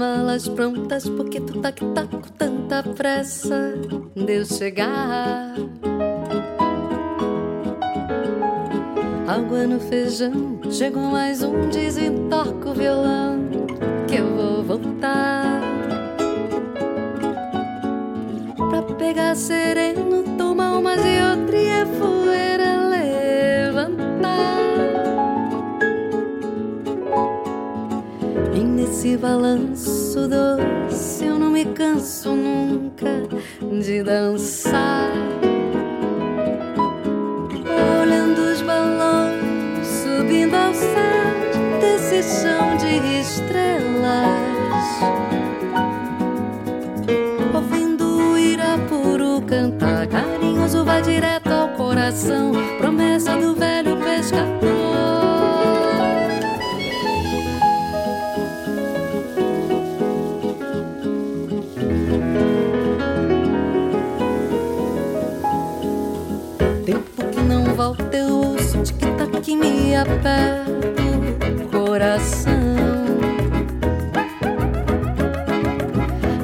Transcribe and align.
malas 0.00 0.48
prontas, 0.48 1.06
porque 1.10 1.38
tu 1.38 1.60
tá 1.60 1.70
que 1.70 1.84
tá 1.84 2.06
com 2.06 2.20
tanta 2.38 2.82
pressa 2.82 3.74
de 4.16 4.32
eu 4.32 4.46
chegar. 4.46 5.54
Água 9.28 9.66
no 9.66 9.78
feijão, 9.78 10.58
chegou 10.70 11.02
mais 11.02 11.42
um, 11.42 11.68
desentorca 11.68 12.70
o 12.70 12.74
violão, 12.74 13.40
que 14.08 14.16
eu 14.16 14.34
vou 14.34 14.64
voltar. 14.64 15.60
Pra 18.56 18.82
pegar 18.96 19.34
sereno, 19.34 20.24
tomar 20.38 20.78
umas 20.78 21.00
e 21.04 21.20
outra 21.20 21.56
e 21.58 21.70
a 21.70 21.84
poeira 21.84 22.49
E 29.00 29.02
nesse 29.02 29.16
balanço 29.16 30.28
doce 30.28 31.24
eu 31.24 31.38
não 31.38 31.50
me 31.50 31.64
canso 31.64 32.34
nunca 32.34 33.08
de 33.82 34.02
dançar. 34.02 35.10
Olhando 38.02 38.38
os 38.40 38.60
balões 38.60 39.86
subindo 39.86 40.54
ao 40.54 40.74
céu 40.74 41.80
desse 41.80 42.42
chão 42.42 42.76
de 42.76 43.20
estrelas. 43.20 43.80
Ouvindo 47.54 48.32
o 48.32 48.38
Irapuru 48.38 49.40
cantar, 49.46 50.06
carinhoso 50.08 50.84
vai 50.84 51.00
direto 51.00 51.50
ao 51.50 51.68
coração. 51.70 52.52
Promessa 52.78 53.34
do 53.34 53.54
velho 53.54 53.96
pescador. 53.96 54.59
Aperta 70.00 70.64
o 71.62 71.68
coração. 71.68 72.52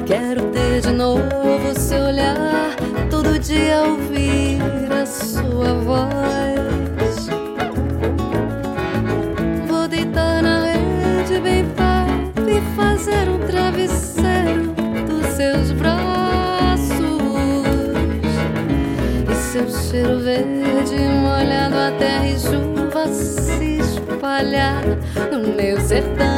Quero 0.05 0.43
ter 0.51 0.81
de 0.81 0.91
novo 0.91 1.73
seu 1.75 2.03
olhar, 2.03 2.75
todo 3.09 3.39
dia 3.39 3.81
ouvir 3.81 4.61
a 4.91 5.05
sua 5.05 5.73
voz. 5.73 7.27
Vou 9.67 9.87
deitar 9.87 10.43
na 10.43 10.65
rede 10.65 11.39
bem 11.41 11.65
perto 11.65 12.49
e 12.49 12.61
fazer 12.75 13.27
um 13.27 13.39
travesseiro 13.39 14.73
dos 15.07 15.25
seus 15.33 15.71
braços. 15.71 16.91
E 19.31 19.35
seu 19.51 19.67
cheiro 19.69 20.19
verde 20.19 20.46
espalhar 24.57 24.83
no 25.31 25.53
meu 25.53 25.79
sertão. 25.79 26.36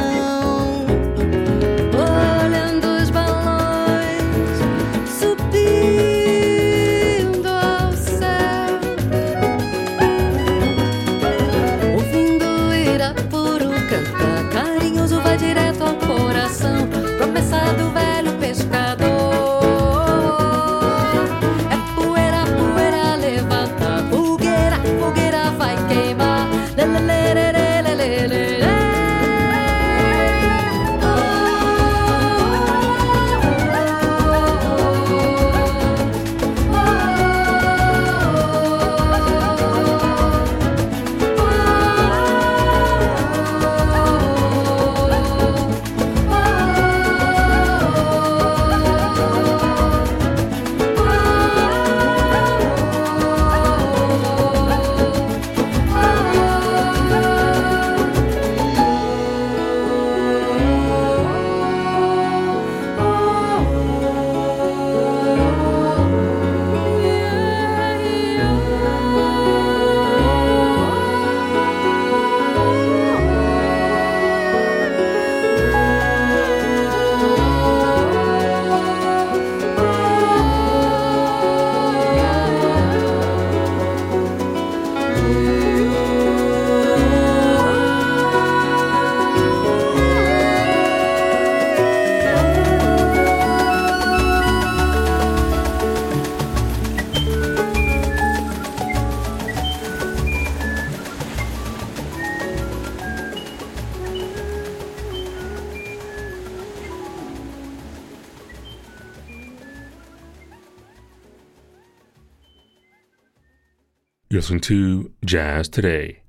Listening 114.40 114.58
to 114.58 115.12
Jazz 115.22 115.68
Today 115.68 116.22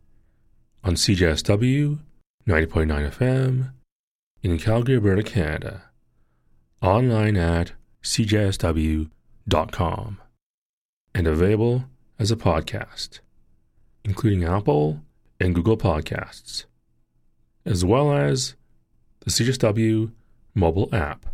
on 0.83 0.95
CJSW 0.95 1.97
90.9 2.45 3.09
FM 3.09 3.71
in 4.43 4.57
Calgary, 4.57 4.95
Alberta, 4.95 5.23
Canada. 5.23 5.83
Online 6.81 7.37
at 7.37 7.71
cjsw.com 8.03 9.07
and 11.15 11.25
available 11.25 11.85
as 12.19 12.31
a 12.31 12.35
podcast, 12.35 13.19
including 14.03 14.43
Apple 14.43 14.99
and 15.39 15.55
Google 15.55 15.77
Podcasts, 15.77 16.65
as 17.65 17.85
well 17.85 18.11
as 18.11 18.55
the 19.21 19.31
CJSW 19.31 20.11
mobile 20.53 20.93
app. 20.93 21.27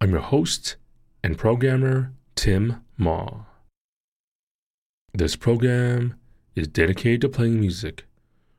I'm 0.00 0.12
your 0.12 0.20
host 0.20 0.76
and 1.24 1.36
programmer, 1.36 2.12
Tim 2.36 2.84
Ma. 2.96 3.46
This 5.12 5.34
program 5.34 6.14
is 6.54 6.68
dedicated 6.68 7.22
to 7.22 7.28
playing 7.28 7.58
music 7.58 8.04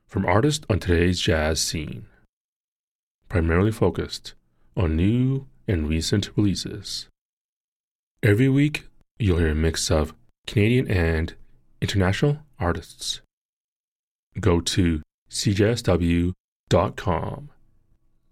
from 0.06 0.26
artists 0.26 0.66
on 0.70 0.80
today's 0.80 1.22
jazz 1.22 1.62
scene, 1.62 2.08
primarily 3.30 3.72
focused 3.72 4.34
on 4.76 4.98
new 4.98 5.48
and 5.66 5.88
recent 5.88 6.30
releases. 6.36 7.08
Every 8.22 8.50
week, 8.50 8.88
you'll 9.18 9.38
hear 9.38 9.52
a 9.52 9.56
mix 9.56 9.90
of 9.90 10.14
Canadian 10.46 10.92
and 10.92 11.34
international 11.82 12.40
artists. 12.60 13.22
Go 14.38 14.60
to 14.60 15.02
cjsw.com 15.30 16.34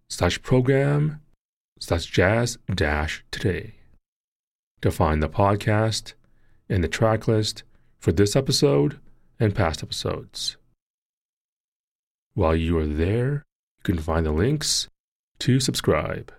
slash 0.09 0.41
program 0.41 1.21
slash 1.79 2.05
jazz 2.05 2.57
dash 2.75 3.23
today 3.31 3.75
to 4.81 4.91
find 4.91 5.23
the 5.23 5.29
podcast 5.29 6.13
and 6.67 6.83
the 6.83 6.89
track 6.89 7.25
list 7.25 7.63
for 7.99 8.11
this 8.11 8.35
episode 8.35 8.99
and 9.39 9.55
past 9.55 9.83
episodes. 9.83 10.57
While 12.33 12.55
you 12.55 12.77
are 12.77 12.87
there, 12.87 13.43
you 13.79 13.83
can 13.83 13.99
find 13.99 14.25
the 14.25 14.31
links 14.31 14.87
to 15.39 15.59
subscribe. 15.59 16.33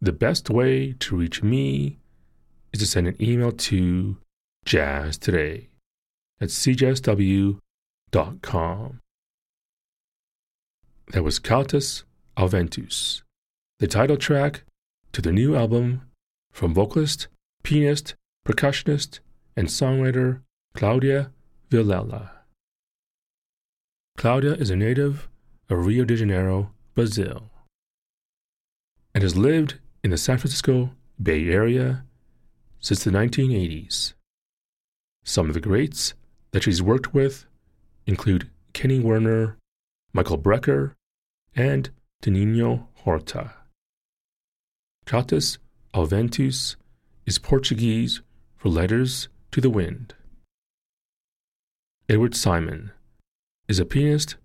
The 0.00 0.12
best 0.12 0.48
way 0.48 0.94
to 1.00 1.16
reach 1.16 1.42
me 1.42 1.98
is 2.72 2.80
to 2.80 2.86
send 2.86 3.08
an 3.08 3.16
email 3.20 3.52
to 3.52 4.16
jazztoday 4.64 5.66
at 6.40 6.48
cjsw.com. 6.48 7.60
That 11.12 11.24
was 11.24 11.38
Countess 11.38 12.04
Alventus 12.36 13.22
the 13.78 13.86
title 13.86 14.16
track 14.16 14.64
to 15.12 15.22
the 15.22 15.30
new 15.30 15.54
album 15.54 16.02
from 16.50 16.74
vocalist, 16.74 17.28
pianist, 17.62 18.16
percussionist, 18.44 19.20
and 19.58 19.66
songwriter 19.66 20.42
Claudia 20.72 21.32
Villela. 21.68 22.30
Claudia 24.16 24.52
is 24.52 24.70
a 24.70 24.76
native 24.76 25.28
of 25.68 25.84
Rio 25.84 26.04
de 26.04 26.14
Janeiro, 26.14 26.70
Brazil, 26.94 27.50
and 29.12 29.24
has 29.24 29.36
lived 29.36 29.80
in 30.04 30.12
the 30.12 30.16
San 30.16 30.38
Francisco 30.38 30.92
Bay 31.20 31.48
Area 31.48 32.04
since 32.78 33.02
the 33.02 33.10
1980s. 33.10 34.14
Some 35.24 35.48
of 35.48 35.54
the 35.54 35.60
greats 35.60 36.14
that 36.52 36.62
she's 36.62 36.80
worked 36.80 37.12
with 37.12 37.44
include 38.06 38.48
Kenny 38.74 39.00
Werner, 39.00 39.56
Michael 40.12 40.38
Brecker, 40.38 40.92
and 41.56 41.90
Toninho 42.22 42.86
Horta. 43.02 43.54
Cartas 45.04 45.58
ao 45.92 46.04
Vento 46.04 46.44
is 46.44 47.38
Portuguese 47.42 48.22
for 48.56 48.68
letters 48.68 49.28
to 49.52 49.60
the 49.60 49.70
wind. 49.70 50.14
Edward 52.08 52.34
Simon 52.34 52.92
is 53.68 53.78
a 53.78 53.84
pianist 53.84 54.36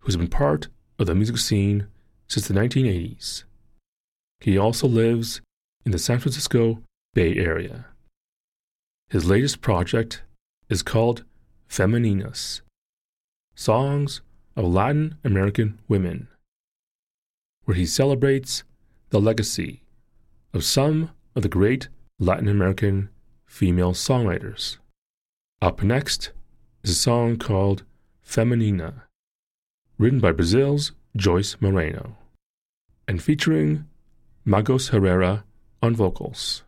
who's 0.00 0.16
been 0.16 0.28
part 0.28 0.68
of 0.98 1.06
the 1.06 1.14
music 1.14 1.38
scene 1.38 1.86
since 2.28 2.48
the 2.48 2.54
1980s. 2.54 3.44
He 4.40 4.56
also 4.56 4.86
lives 4.86 5.40
in 5.84 5.92
the 5.92 5.98
San 5.98 6.18
Francisco 6.18 6.82
Bay 7.14 7.36
Area. 7.36 7.86
His 9.08 9.24
latest 9.24 9.60
project 9.60 10.22
is 10.68 10.82
called 10.82 11.24
Femininas 11.68 12.60
Songs 13.54 14.22
of 14.56 14.64
Latin 14.64 15.16
American 15.24 15.80
Women, 15.88 16.28
where 17.64 17.76
he 17.76 17.86
celebrates 17.86 18.62
the 19.10 19.20
legacy 19.20 19.82
of 20.54 20.64
some 20.64 21.10
of 21.34 21.42
the 21.42 21.48
great 21.48 21.88
Latin 22.18 22.48
American 22.48 23.10
female 23.50 23.92
songwriters. 23.92 24.78
Up 25.60 25.82
next 25.82 26.30
is 26.84 26.92
a 26.92 26.94
song 26.94 27.36
called 27.36 27.82
Feminina, 28.24 29.02
written 29.98 30.20
by 30.20 30.30
Brazil's 30.30 30.92
Joyce 31.16 31.56
Moreno, 31.60 32.16
and 33.08 33.20
featuring 33.20 33.86
Magos 34.46 34.90
Herrera 34.90 35.44
on 35.82 35.96
vocals. 35.96 36.62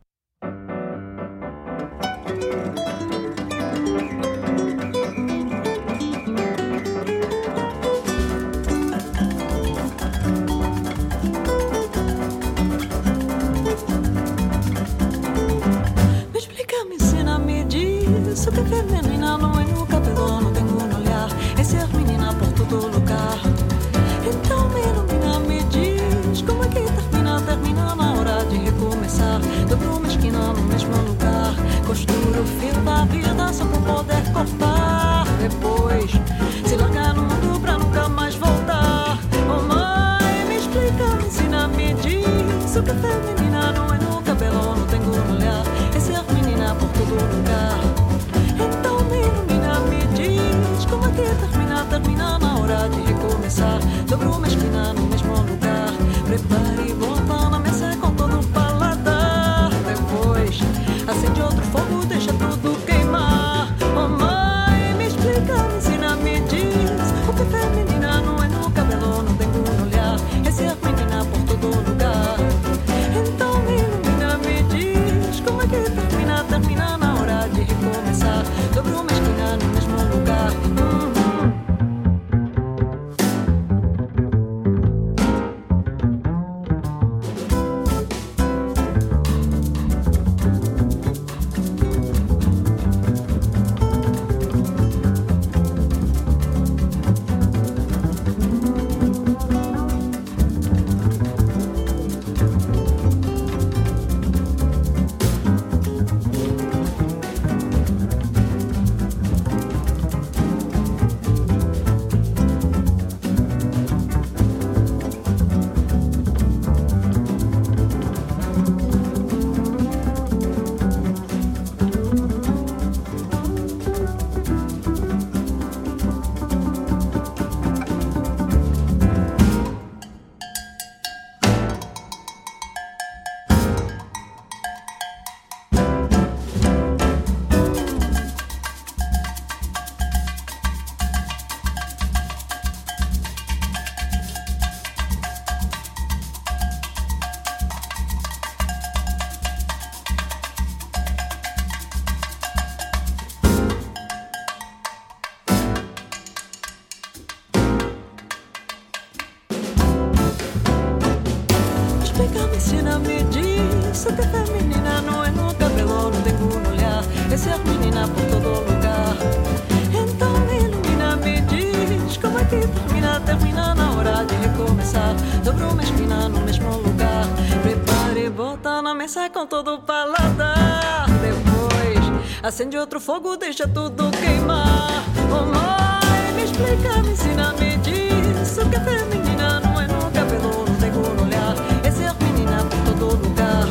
Todo 179.47 179.75
o 179.75 179.79
paladar. 179.81 181.07
Depois 181.21 182.23
acende 182.43 182.77
outro 182.77 183.01
fogo, 183.01 183.37
deixa 183.37 183.67
tudo 183.67 184.11
queimar. 184.11 185.05
Oh 185.31 185.47
mãe, 185.47 186.33
me 186.35 186.45
explica, 186.45 187.03
me 187.03 187.13
ensina, 187.13 187.53
me 187.55 187.77
diz 187.79 188.59
o 188.59 188.69
que 188.69 188.77
é 188.77 188.81
feminina 188.81 189.61
não 189.61 189.81
é 189.81 189.87
no 189.87 190.11
cabelo, 190.11 190.65
não 190.67 190.75
tem 190.77 190.91
no 190.91 191.23
olhar. 191.25 191.55
É 191.83 191.91
ser 191.91 192.13
menina 192.23 192.65
por 192.65 192.95
todo 192.95 193.27
lugar. 193.27 193.67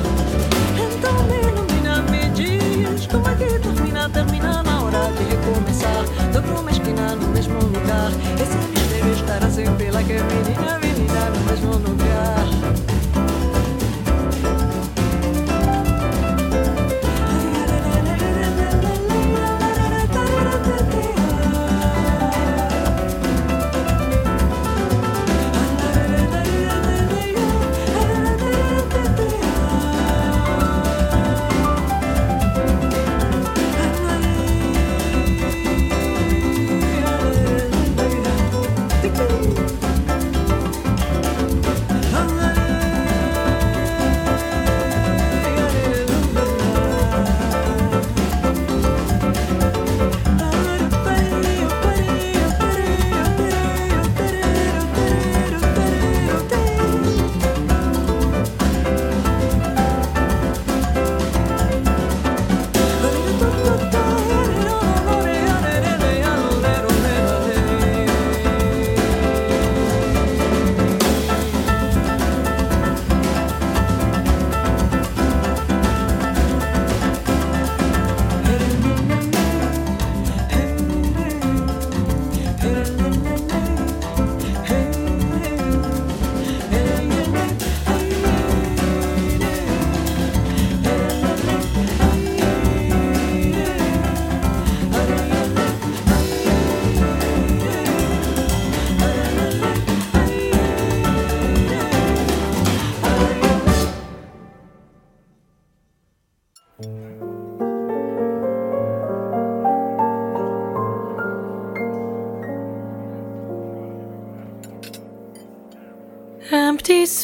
Então 0.78 1.24
me 1.24 1.40
ilumina, 1.40 2.02
me 2.04 2.30
diz 2.30 3.08
como 3.08 3.28
é 3.30 3.36
que 3.36 3.60
termina, 3.60 4.10
termina 4.10 4.64
na 4.64 4.82
hora 4.84 5.12
de 5.14 5.24
recomeçar. 5.24 6.04
Dobro 6.34 6.60
uma 6.60 6.72
esquina 6.72 7.16
no 7.16 7.28
mesmo 7.30 7.60
lugar. 7.60 8.12
Esse 8.42 8.58
mistério 8.58 9.14
estará 9.14 9.50
sempre 9.50 9.92
lá 9.92 10.04
que 10.04 10.14
é 10.14 10.24
menina, 10.24 10.80
menina 10.80 11.30
no 11.30 11.40
mesmo 11.46 11.74
lugar. 11.78 12.91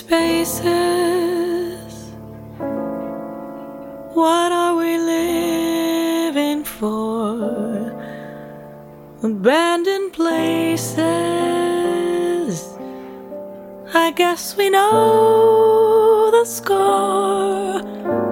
Spaces. 0.08 1.94
What 4.14 4.52
are 4.54 4.76
we 4.78 4.98
living 4.98 6.64
for? 6.64 7.92
Abandoned 9.22 10.14
places. 10.14 10.98
I 13.94 14.12
guess 14.12 14.56
we 14.56 14.70
know 14.70 16.32
the 16.32 16.46
score. 16.46 18.27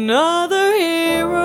Another 0.00 0.76
hero, 0.78 1.42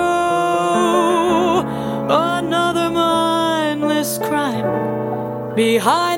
another 2.08 2.88
mindless 2.88 4.18
crime. 4.18 5.56
Behind 5.56 6.13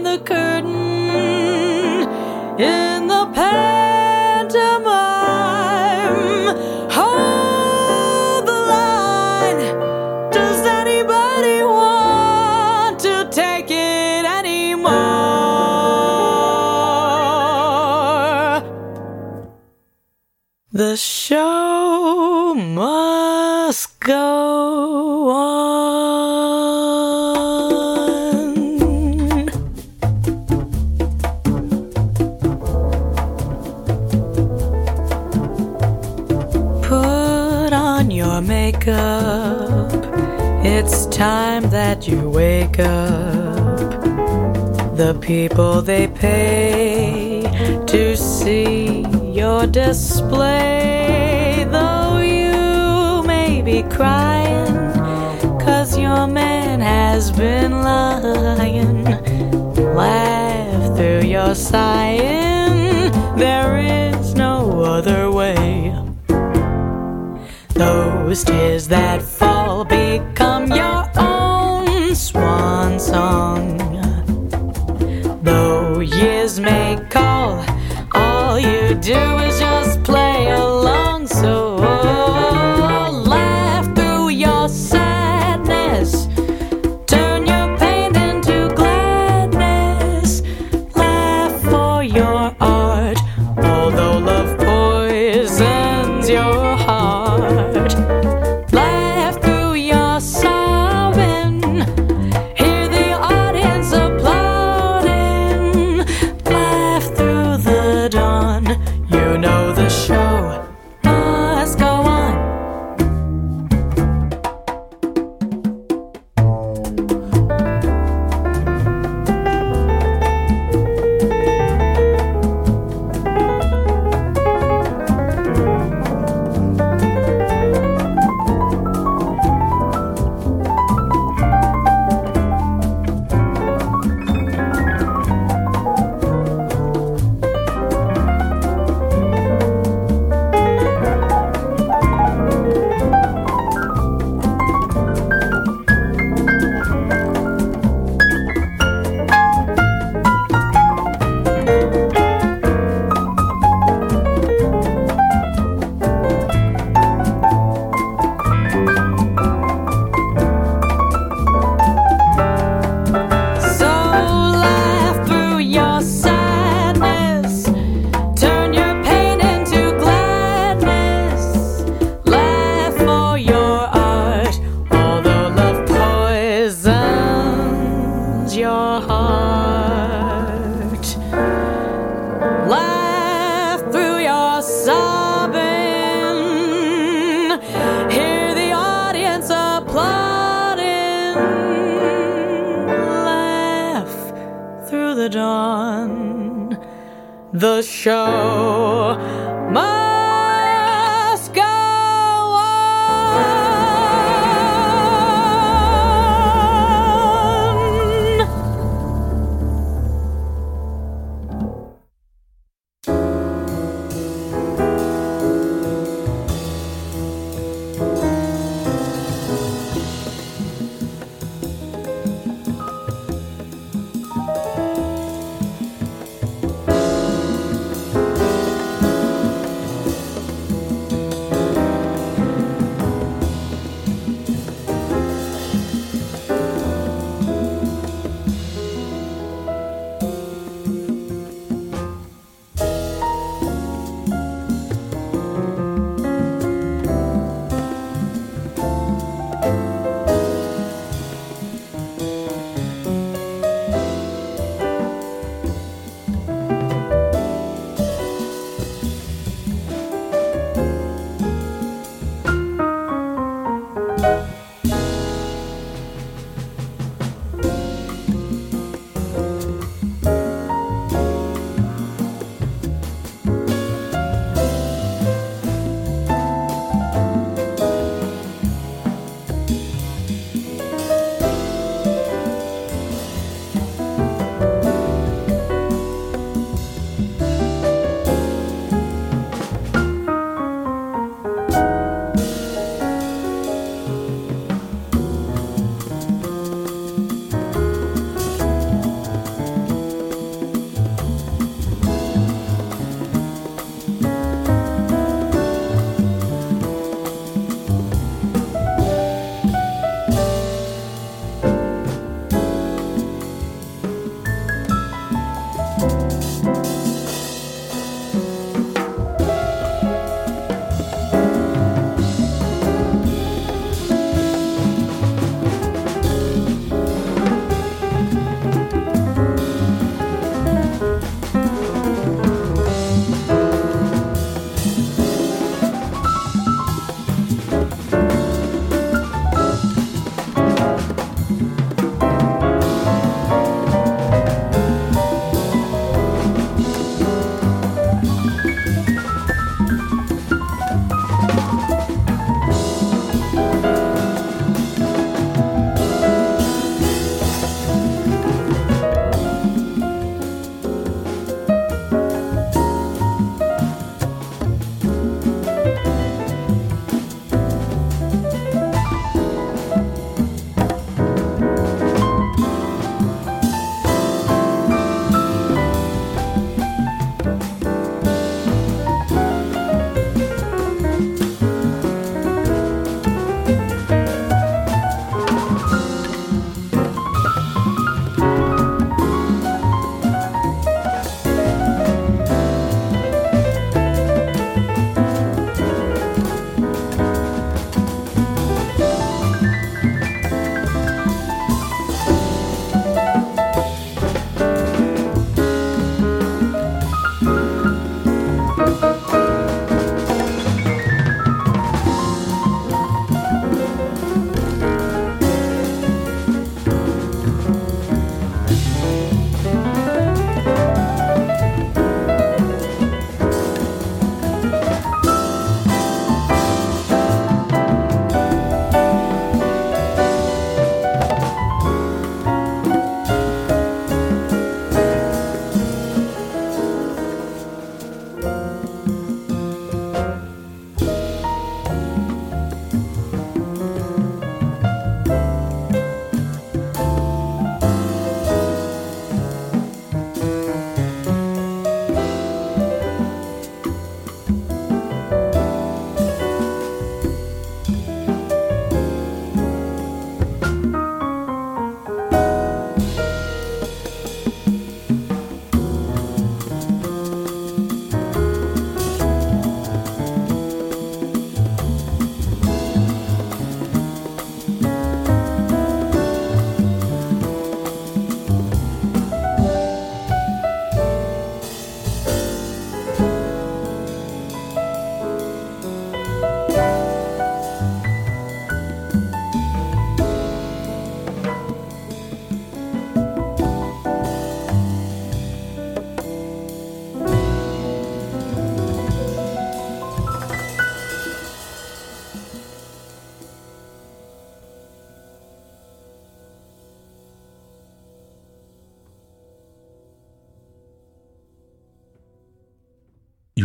go 24.07 25.31
on. 25.31 26.07
Put 36.83 37.73
on 37.73 38.13
your 38.13 38.41
makeup. 38.41 39.91
It's 40.65 41.07
time 41.07 41.69
that 41.71 42.07
you 42.07 42.31
wake 42.31 42.79
up. 42.79 43.91
The 44.97 45.19
people 45.21 45.83
they 45.83 46.07
pay 46.07 47.43
to 47.89 48.17
see 48.17 49.05
your 49.33 49.67
display. 49.67 51.36
Crying, 53.83 54.75
cause 55.61 55.99
your 55.99 56.27
man 56.27 56.81
has 56.81 57.31
been 57.31 57.73
lying. 57.73 59.05
Laugh 59.95 60.97
through 60.97 61.21
your 61.29 61.55
sighing. 61.55 63.13
There 63.37 63.77
is 63.77 64.35
no 64.35 64.81
other 64.81 65.31
way. 65.31 65.95
Those 67.75 68.45
tears 68.45 68.89
that 68.89 69.21
fall 69.21 69.85
become 69.85 70.69
your 70.73 71.11
own 71.19 72.15
swan 72.15 72.99
song. 72.99 73.77
Though 75.43 76.01
years 76.01 76.59
may 76.59 76.99
call, 77.11 77.63
all 78.15 78.59
you 78.59 78.95
do 78.95 79.46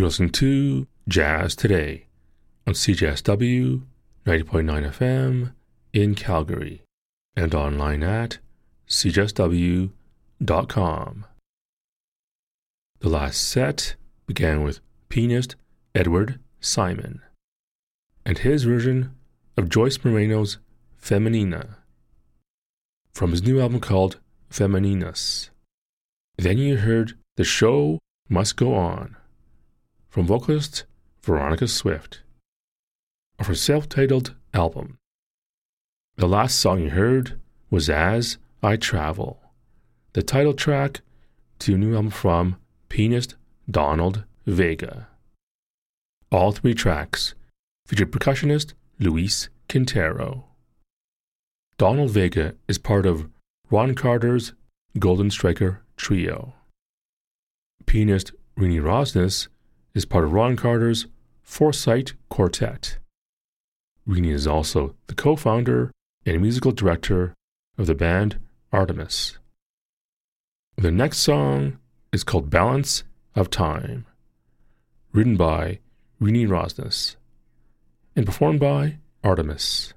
You're 0.01 0.07
listening 0.07 0.31
to 0.31 0.87
Jazz 1.07 1.55
Today 1.55 2.07
on 2.65 2.73
CJSW 2.73 3.83
90.9 4.25 4.91
FM 4.93 5.53
in 5.93 6.15
Calgary 6.15 6.81
and 7.35 7.53
online 7.53 8.01
at 8.01 8.39
cjsw.com. 8.89 9.93
The 12.99 13.09
last 13.09 13.47
set 13.47 13.93
began 14.25 14.63
with 14.63 14.79
pianist 15.09 15.55
Edward 15.93 16.39
Simon 16.59 17.21
and 18.25 18.39
his 18.39 18.63
version 18.63 19.13
of 19.55 19.69
Joyce 19.69 20.03
Moreno's 20.03 20.57
Feminina 20.99 21.75
from 23.13 23.29
his 23.29 23.43
new 23.43 23.61
album 23.61 23.79
called 23.79 24.17
Femininas. 24.49 25.51
Then 26.39 26.57
you 26.57 26.77
heard 26.77 27.13
The 27.37 27.43
Show 27.43 27.99
Must 28.27 28.55
Go 28.55 28.73
On 28.73 29.15
from 30.11 30.27
vocalist 30.27 30.83
Veronica 31.23 31.67
Swift 31.69 32.21
of 33.39 33.47
her 33.47 33.55
self 33.55 33.87
titled 33.87 34.35
album. 34.53 34.97
The 36.17 36.27
last 36.27 36.59
song 36.59 36.81
you 36.81 36.89
heard 36.89 37.39
was 37.69 37.89
As 37.89 38.37
I 38.61 38.75
Travel, 38.75 39.39
the 40.11 40.21
title 40.21 40.53
track 40.53 40.99
to 41.59 41.77
new 41.77 41.95
album 41.95 42.11
from 42.11 42.57
pianist 42.89 43.35
Donald 43.69 44.25
Vega. 44.45 45.07
All 46.29 46.51
three 46.51 46.73
tracks 46.73 47.33
featured 47.87 48.11
percussionist 48.11 48.73
Luis 48.99 49.47
Quintero. 49.69 50.43
Donald 51.77 52.11
Vega 52.11 52.55
is 52.67 52.77
part 52.77 53.05
of 53.05 53.29
Ron 53.69 53.95
Carter's 53.95 54.51
Golden 54.99 55.31
Striker 55.31 55.81
Trio. 55.95 56.53
Pianist 57.85 58.33
Renee 58.57 58.79
Rosnes 58.79 59.47
is 59.93 60.05
part 60.05 60.23
of 60.23 60.33
Ron 60.33 60.55
Carter's 60.55 61.07
Foresight 61.43 62.13
Quartet. 62.29 62.97
Renee 64.05 64.31
is 64.31 64.47
also 64.47 64.95
the 65.07 65.15
co 65.15 65.35
founder 65.35 65.91
and 66.25 66.41
musical 66.41 66.71
director 66.71 67.33
of 67.77 67.87
the 67.87 67.95
band 67.95 68.39
Artemis. 68.71 69.37
The 70.77 70.91
next 70.91 71.17
song 71.19 71.77
is 72.11 72.23
called 72.23 72.49
Balance 72.49 73.03
of 73.35 73.49
Time, 73.49 74.05
written 75.11 75.35
by 75.35 75.79
Renee 76.19 76.45
Rosnes 76.45 77.15
and 78.15 78.25
performed 78.25 78.59
by 78.59 78.97
Artemis. 79.23 79.93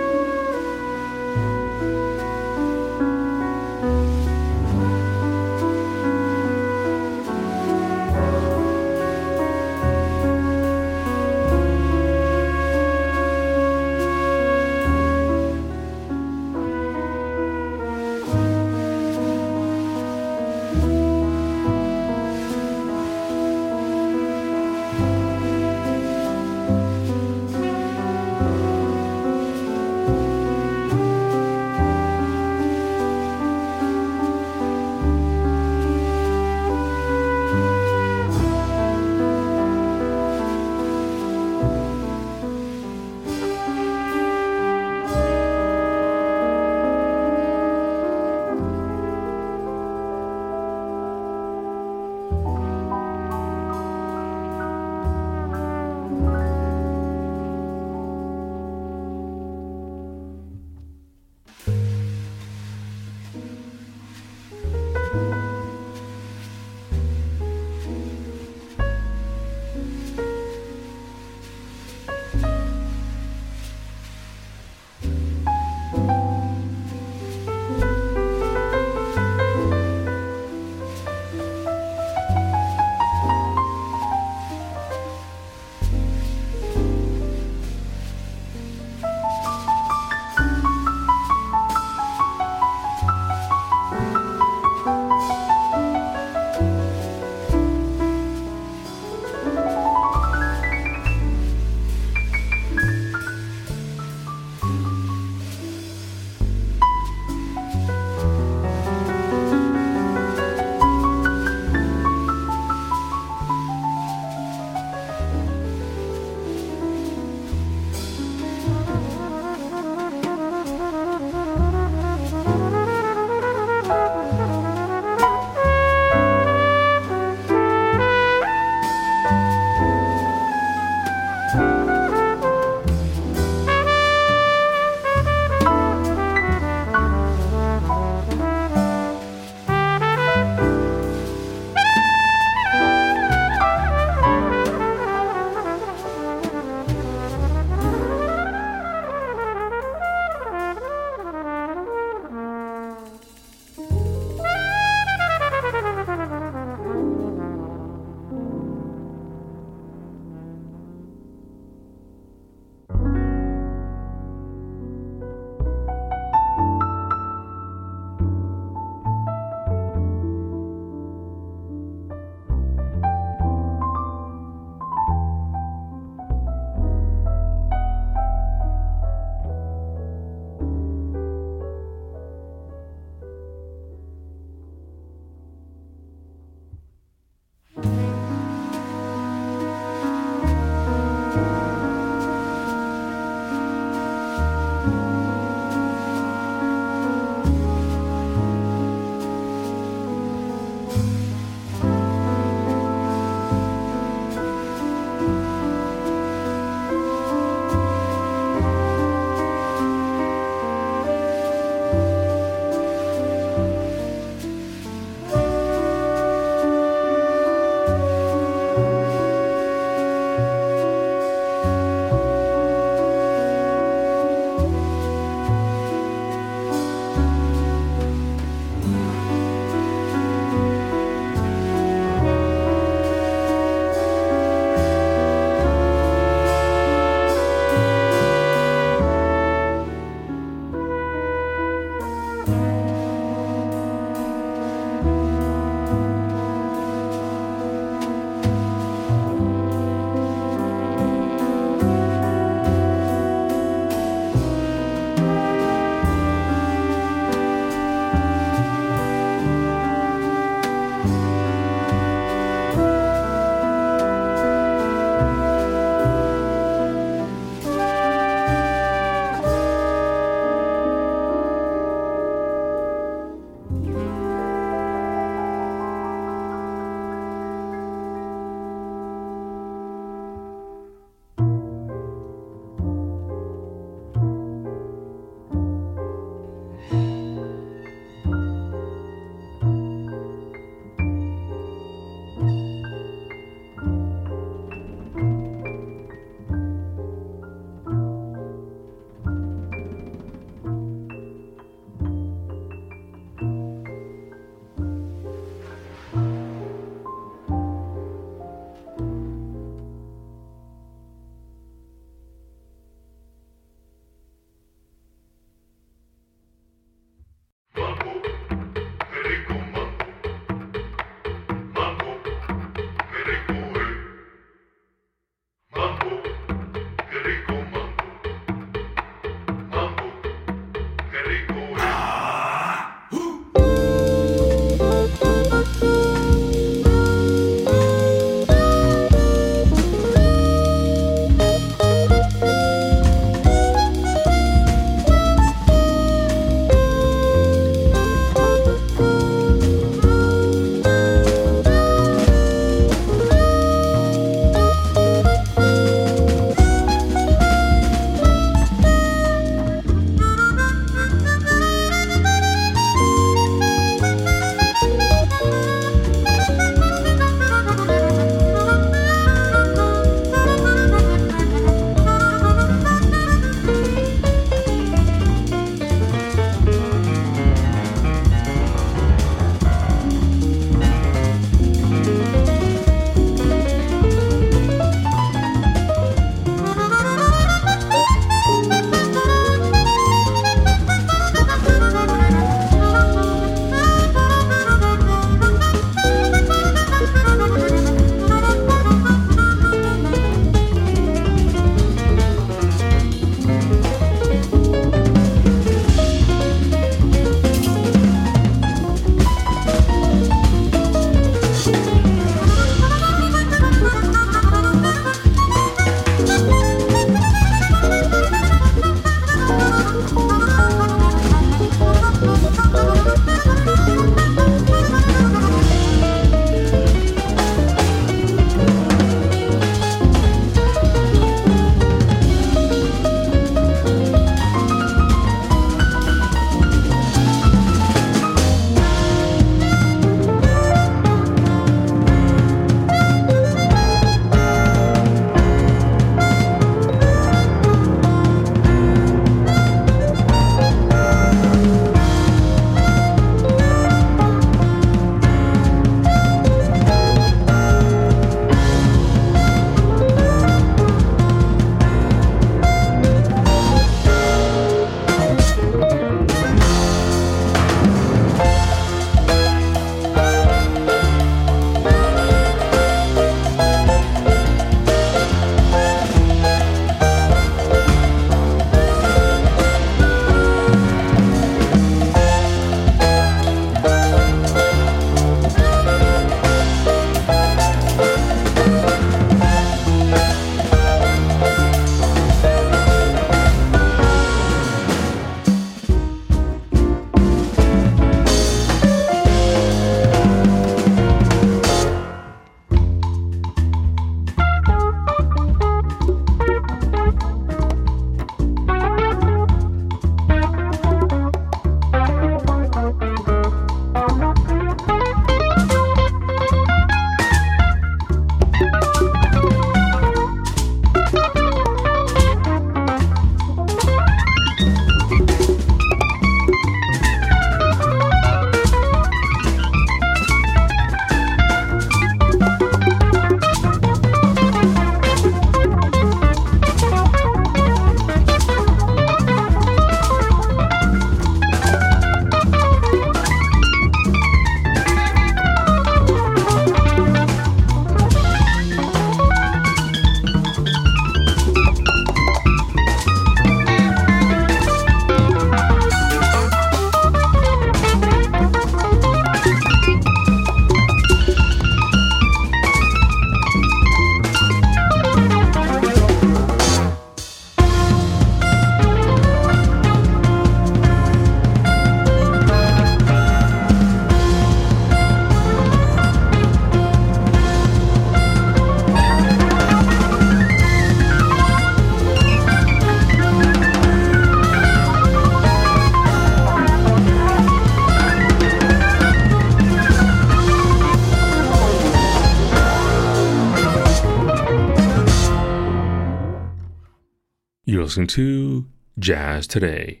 Listening 597.92 598.06
to 598.06 598.64
Jazz 598.98 599.46
Today 599.46 600.00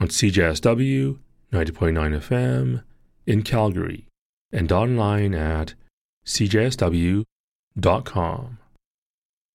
on 0.00 0.08
CJSW 0.08 1.20
90.9 1.52 2.18
FM 2.18 2.82
in 3.28 3.42
Calgary 3.42 4.08
and 4.50 4.72
online 4.72 5.32
at 5.32 5.74
cjsw.com. 6.26 7.28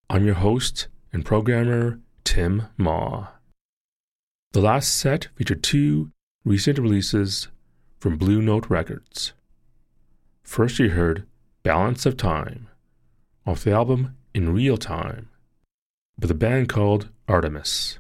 I'm 0.10 0.26
your 0.26 0.36
host 0.36 0.88
and 1.12 1.26
programmer, 1.26 2.00
Tim 2.24 2.68
Ma. 2.78 3.28
The 4.54 4.62
last 4.62 4.96
set 4.96 5.28
featured 5.36 5.62
two 5.62 6.12
recent 6.46 6.80
releases 6.80 7.50
from 8.00 8.16
Blue 8.16 8.42
Note 8.42 8.70
Records. 8.70 9.34
First, 10.42 10.80
you 10.80 10.92
heard 10.92 11.28
Balance 11.64 12.06
of 12.06 12.16
Time 12.16 12.70
off 13.46 13.66
the 13.66 13.74
album 13.74 14.16
In 14.34 14.54
Real 14.54 14.78
Time 14.78 15.28
by 16.20 16.32
a 16.32 16.36
band 16.36 16.68
called 16.70 17.10
Artemis. 17.28 18.00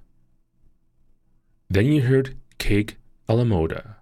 Then 1.69 1.85
you 1.85 2.01
heard 2.01 2.35
Cake 2.57 2.97
a 3.27 3.35
la 3.35 3.43
Moda 3.43 3.95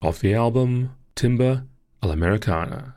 off 0.00 0.20
the 0.20 0.34
album 0.34 0.94
Timba 1.16 1.66
a 2.02 2.08
Americana 2.08 2.94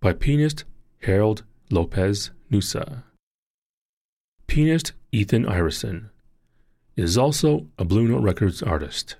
by 0.00 0.12
pianist 0.12 0.64
Harold 1.02 1.44
Lopez 1.70 2.30
Nussa. 2.50 3.04
Pianist 4.46 4.92
Ethan 5.12 5.46
Iverson 5.46 6.10
is 6.96 7.16
also 7.16 7.66
a 7.78 7.84
Blue 7.84 8.08
Note 8.08 8.22
Records 8.22 8.62
artist. 8.62 9.16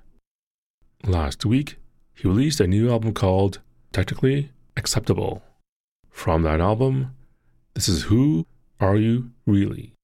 Last 1.04 1.46
week, 1.46 1.76
he 2.14 2.26
released 2.26 2.60
a 2.60 2.66
new 2.66 2.90
album 2.90 3.14
called 3.14 3.60
Technically 3.92 4.50
Acceptable. 4.76 5.42
From 6.10 6.42
that 6.42 6.60
album, 6.60 7.14
this 7.74 7.88
is 7.88 8.04
Who 8.04 8.46
Are 8.80 8.96
You 8.96 9.30
Really? 9.46 9.94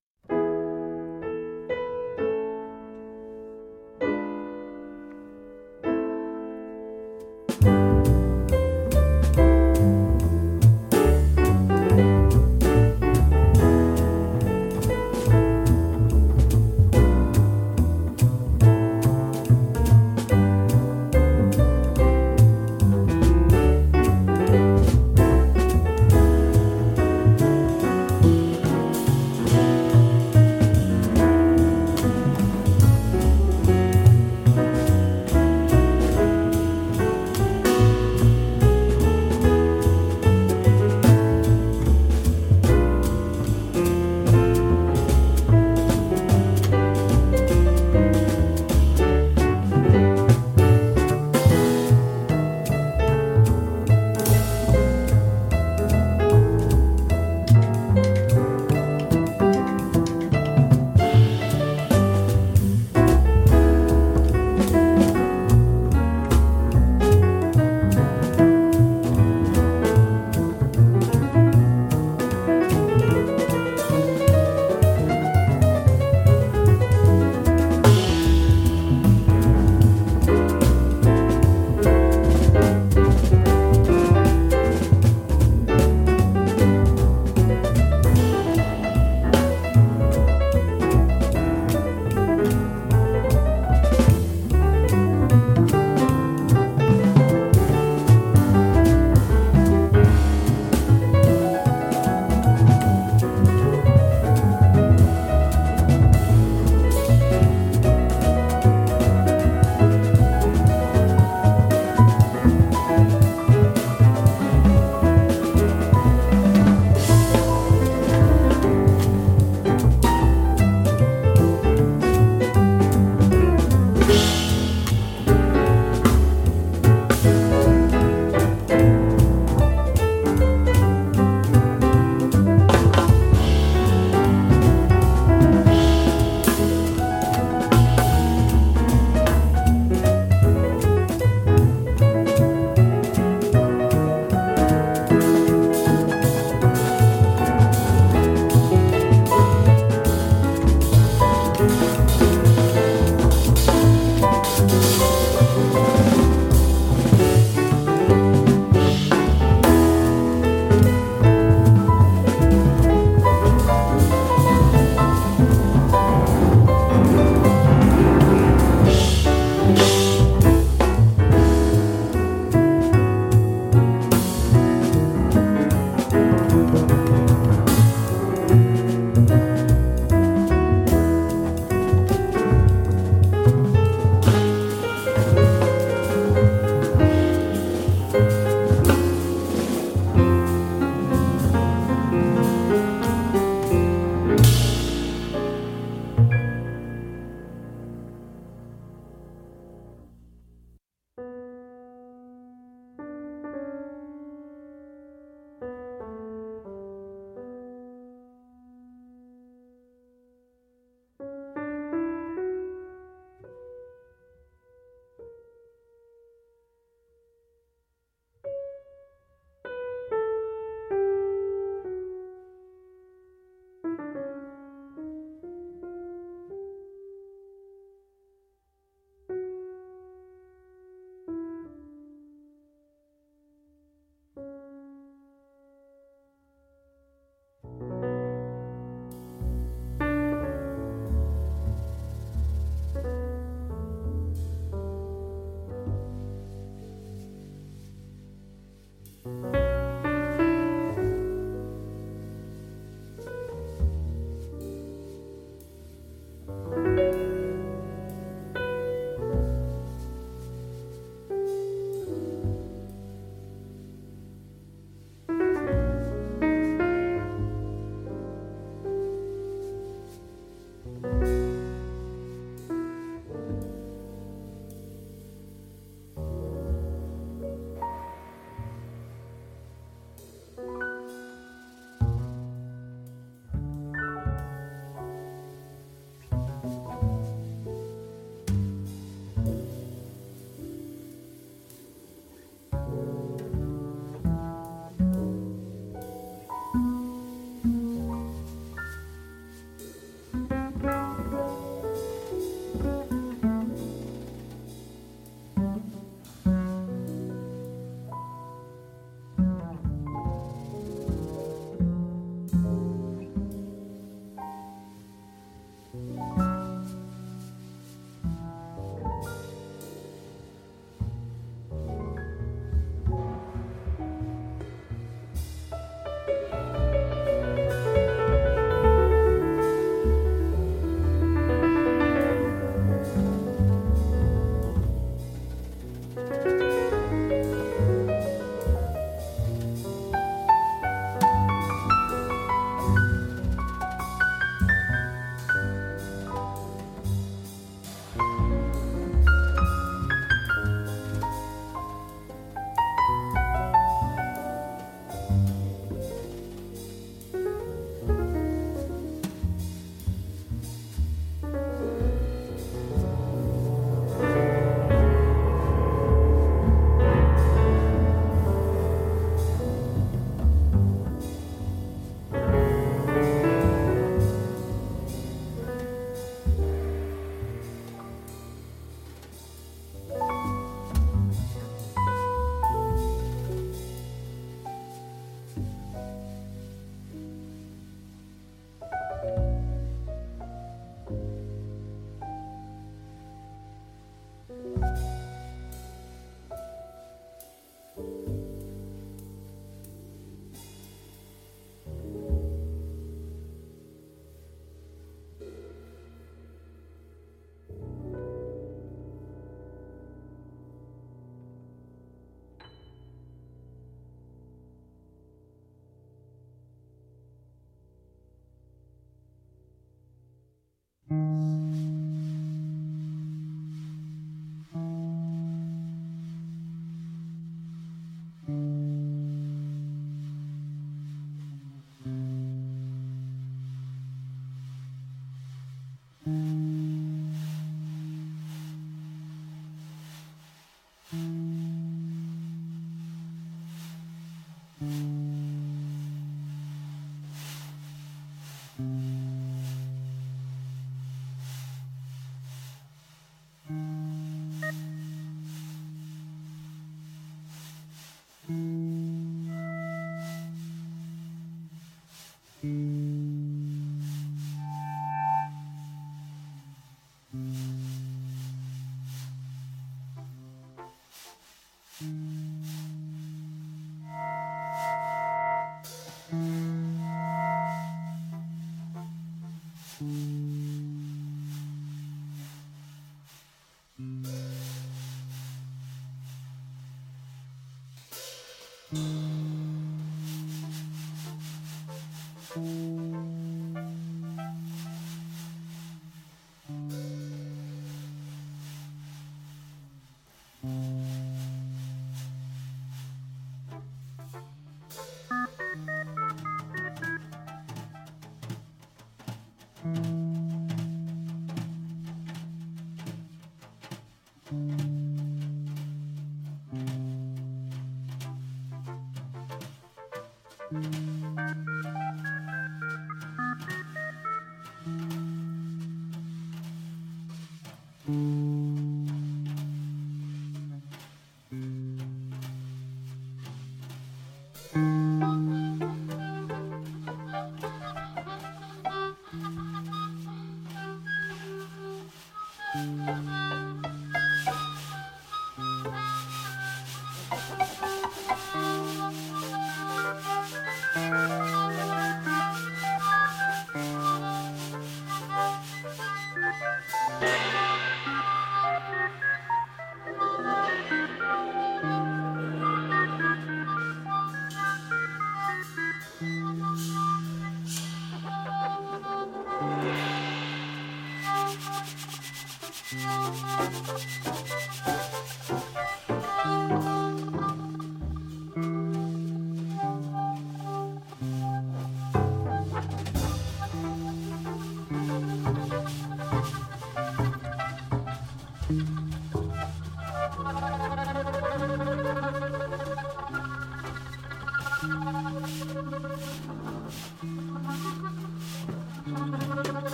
Mm-hmm. 480.03 480.34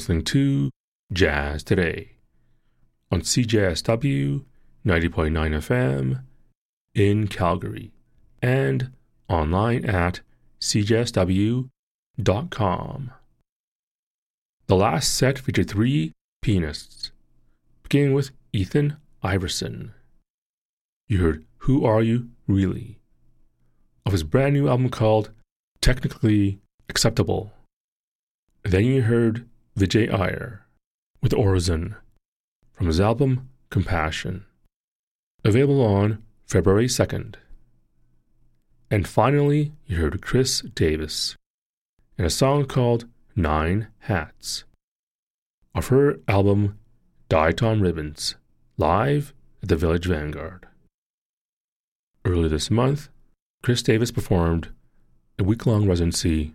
Listening 0.00 0.24
to 0.24 0.70
Jazz 1.12 1.62
Today 1.62 2.12
on 3.12 3.20
CJSW 3.20 4.42
90.9 4.86 5.10
FM 5.10 6.22
in 6.94 7.28
Calgary 7.28 7.92
and 8.40 8.92
online 9.28 9.84
at 9.84 10.20
cjsw.com. 10.58 11.68
The 14.68 14.74
last 14.74 15.12
set 15.12 15.38
featured 15.38 15.68
three 15.68 16.12
pianists, 16.40 17.12
beginning 17.82 18.14
with 18.14 18.30
Ethan 18.54 18.96
Iverson. 19.22 19.92
You 21.08 21.18
heard 21.18 21.44
Who 21.58 21.84
Are 21.84 22.00
You 22.00 22.30
Really? 22.46 23.00
of 24.06 24.12
his 24.12 24.22
brand 24.22 24.54
new 24.54 24.66
album 24.66 24.88
called 24.88 25.28
Technically 25.82 26.58
Acceptable. 26.88 27.52
Then 28.62 28.86
you 28.86 29.02
heard 29.02 29.46
Vijay 29.78 30.12
Iyer 30.12 30.66
with 31.22 31.32
Orison 31.32 31.96
from 32.72 32.86
his 32.86 33.00
album 33.00 33.48
Compassion, 33.70 34.44
available 35.44 35.84
on 35.84 36.22
February 36.46 36.86
2nd. 36.86 37.36
And 38.90 39.06
finally, 39.06 39.72
you 39.86 39.98
heard 39.98 40.20
Kris 40.20 40.62
Davis 40.62 41.36
in 42.18 42.24
a 42.24 42.30
song 42.30 42.64
called 42.64 43.06
Nine 43.36 43.88
Hats 44.00 44.64
of 45.74 45.88
her 45.88 46.18
album 46.26 46.78
Diatom 47.28 47.80
Ribbons, 47.80 48.34
live 48.76 49.32
at 49.62 49.68
the 49.68 49.76
Village 49.76 50.06
Vanguard. 50.06 50.66
Earlier 52.24 52.48
this 52.48 52.70
month, 52.70 53.08
Kris 53.62 53.82
Davis 53.82 54.10
performed 54.10 54.70
a 55.38 55.44
week 55.44 55.64
long 55.64 55.86
residency 55.86 56.54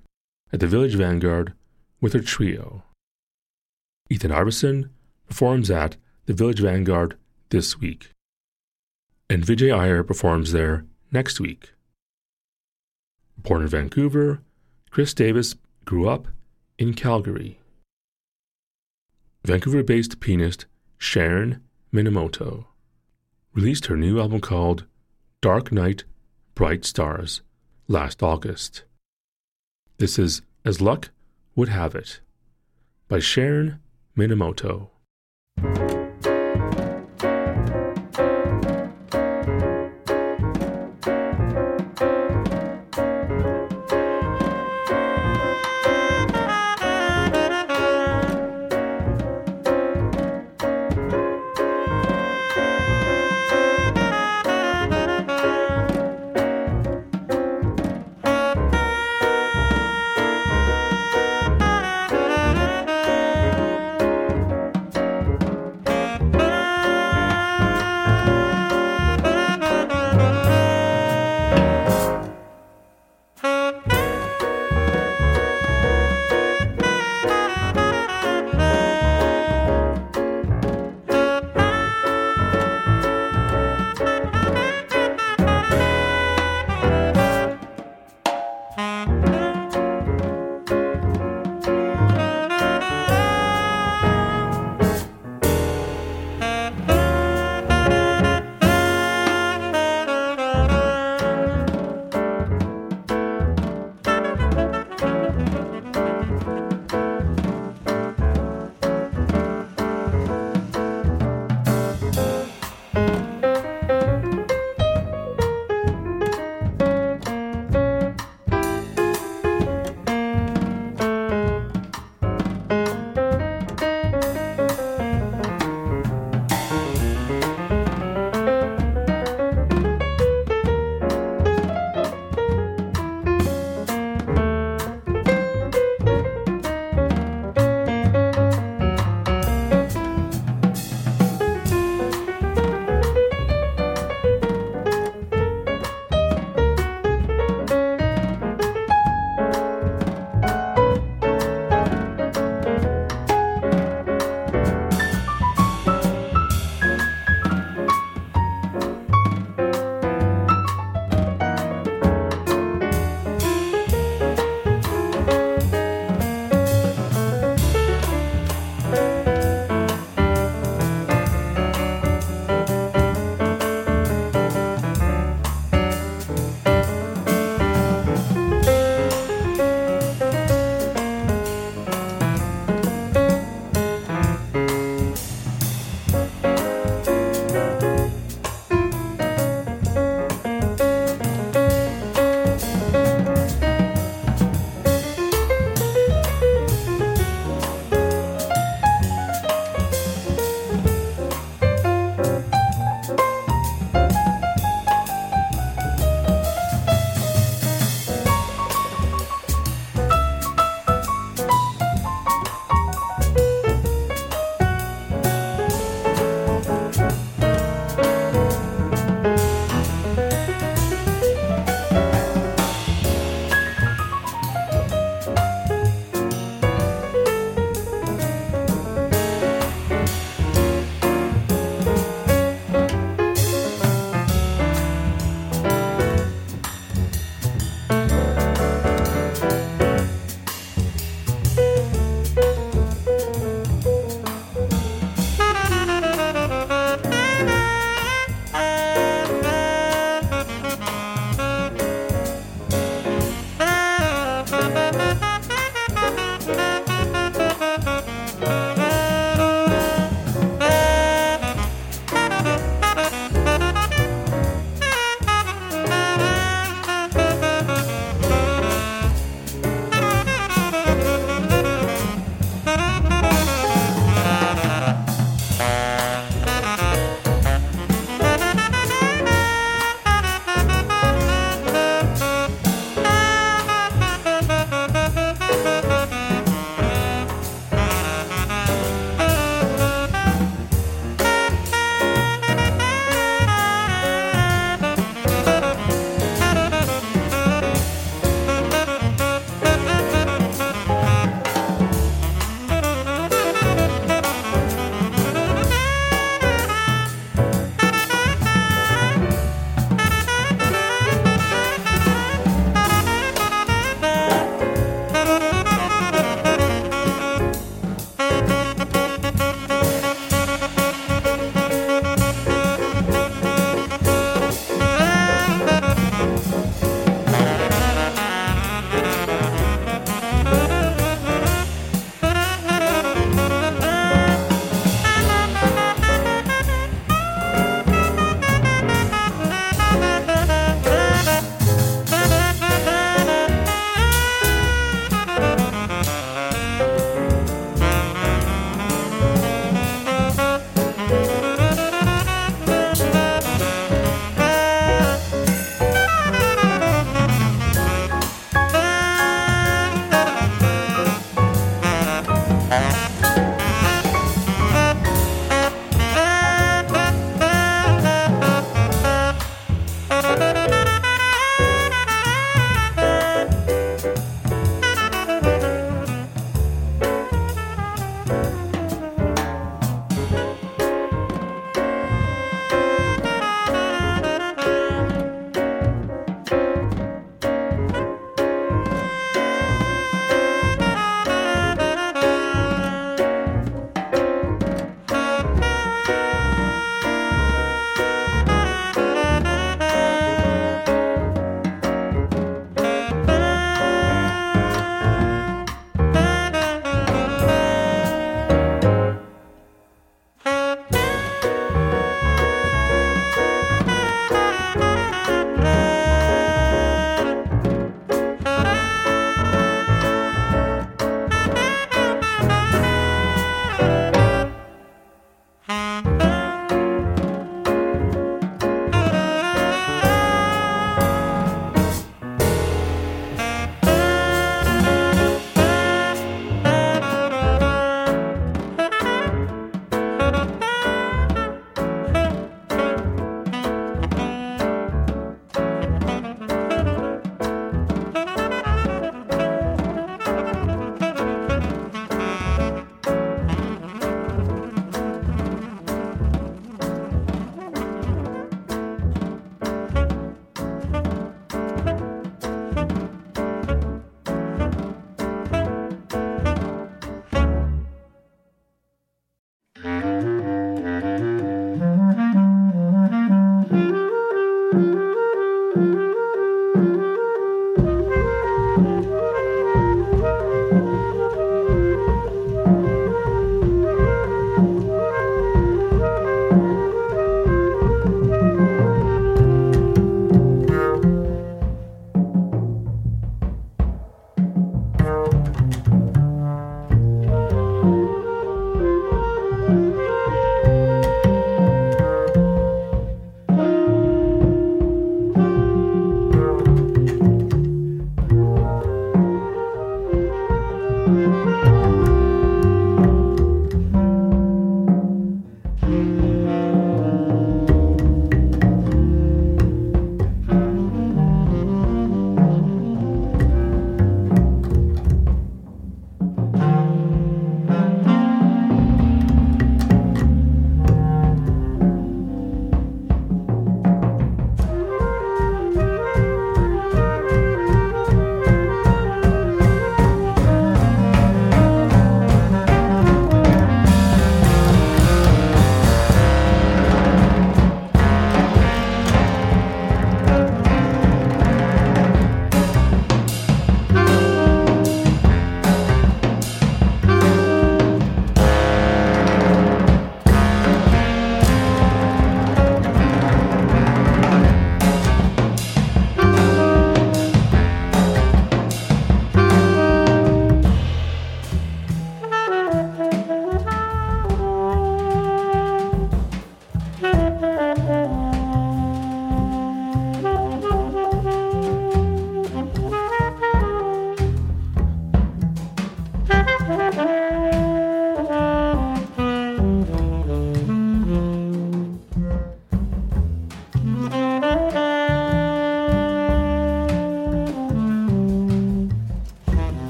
at 0.52 0.60
the 0.60 0.68
Village 0.68 0.96
Vanguard 0.96 1.54
with 2.02 2.14
her 2.14 2.20
trio. 2.20 2.84
Ethan 4.10 4.32
Iverson 4.32 4.92
performs 5.28 5.72
at 5.72 5.98
the 6.28 6.34
Village 6.34 6.60
Vanguard 6.60 7.18
this 7.50 7.80
week, 7.80 8.12
and 9.30 9.44
Vijay 9.44 9.76
Iyer 9.76 10.04
performs 10.04 10.52
there 10.52 10.86
next 11.12 11.40
week. 11.40 11.72
Born 13.38 13.64
in 13.64 13.68
Vancouver, 13.68 14.42
Kris 14.92 15.14
Davis 15.14 15.56
grew 15.86 16.08
up 16.08 16.28
in 16.78 16.94
Calgary. 16.94 17.60
Vancouver 19.44 19.84
based 19.84 20.20
pianist 20.20 20.66
Sharon 20.98 21.62
Minemoto 21.92 22.66
released 23.54 23.88
her 23.88 23.98
new 23.98 24.20
album 24.20 24.40
called 24.40 24.86
Dark 25.42 25.72
Night, 25.72 26.04
Bright 26.54 26.86
Stars 26.86 27.42
last 27.88 28.22
August. 28.22 28.84
This 29.98 30.20
is 30.20 30.42
As 30.64 30.82
Luck 30.82 31.10
would 31.56 31.70
have 31.70 31.96
it 31.96 32.20
by 33.08 33.20
Sharon 33.20 33.80
Minemoto. 34.18 34.90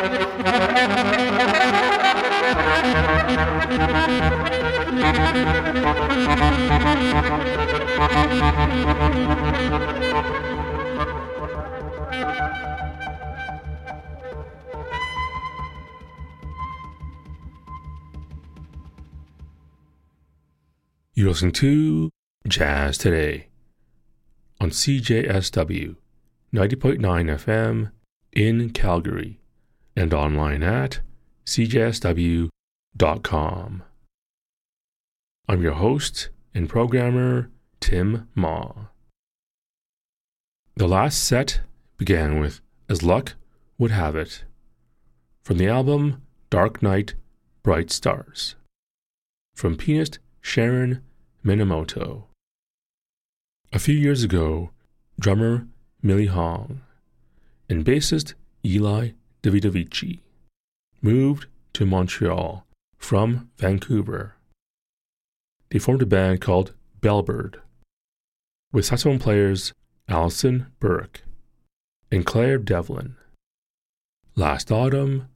You're 0.00 0.08
listening 21.28 21.52
to 21.52 22.08
Jazz 22.48 22.96
Today 22.96 23.48
on 24.62 24.70
CJSW 24.70 25.96
90.9 26.54 26.98
FM 26.98 27.90
in 28.32 28.70
Calgary 28.70 29.39
and 29.96 30.14
online 30.14 30.62
at 30.62 31.00
cjsw.com. 31.46 32.50
I'm 35.48 35.62
your 35.62 35.72
host 35.72 36.28
and 36.54 36.68
programmer, 36.68 37.50
Tim 37.80 38.28
Ma. 38.34 38.72
The 40.76 40.88
last 40.88 41.24
set 41.24 41.60
began 41.96 42.40
with 42.40 42.60
As 42.88 43.02
Luck 43.02 43.34
Would 43.78 43.90
Have 43.90 44.16
It 44.16 44.44
from 45.42 45.58
the 45.58 45.68
album 45.68 46.22
Dark 46.50 46.82
Night, 46.82 47.14
Bright 47.62 47.90
Stars 47.90 48.54
from 49.54 49.76
pianist 49.76 50.18
Sharon 50.40 51.02
Minemoto. 51.44 52.24
A 53.72 53.78
few 53.78 53.94
years 53.94 54.22
ago, 54.22 54.70
drummer 55.18 55.66
Mili 56.02 56.28
Hong 56.28 56.80
and 57.68 57.84
bassist 57.84 58.34
Eli 58.64 59.10
Davidovici 59.42 60.20
moved 61.00 61.46
to 61.72 61.86
Montreal 61.86 62.66
from 62.98 63.48
Vancouver. 63.56 64.34
They 65.70 65.78
formed 65.78 66.02
a 66.02 66.06
band 66.06 66.40
called 66.40 66.74
Bellbird 67.00 67.60
with 68.72 68.84
saxophone 68.84 69.18
players 69.18 69.72
Allison 70.08 70.66
Burik 70.80 71.22
and 72.10 72.26
Claire 72.26 72.58
Devlin. 72.58 73.16
Last 74.36 74.70
autumn, 74.70 75.28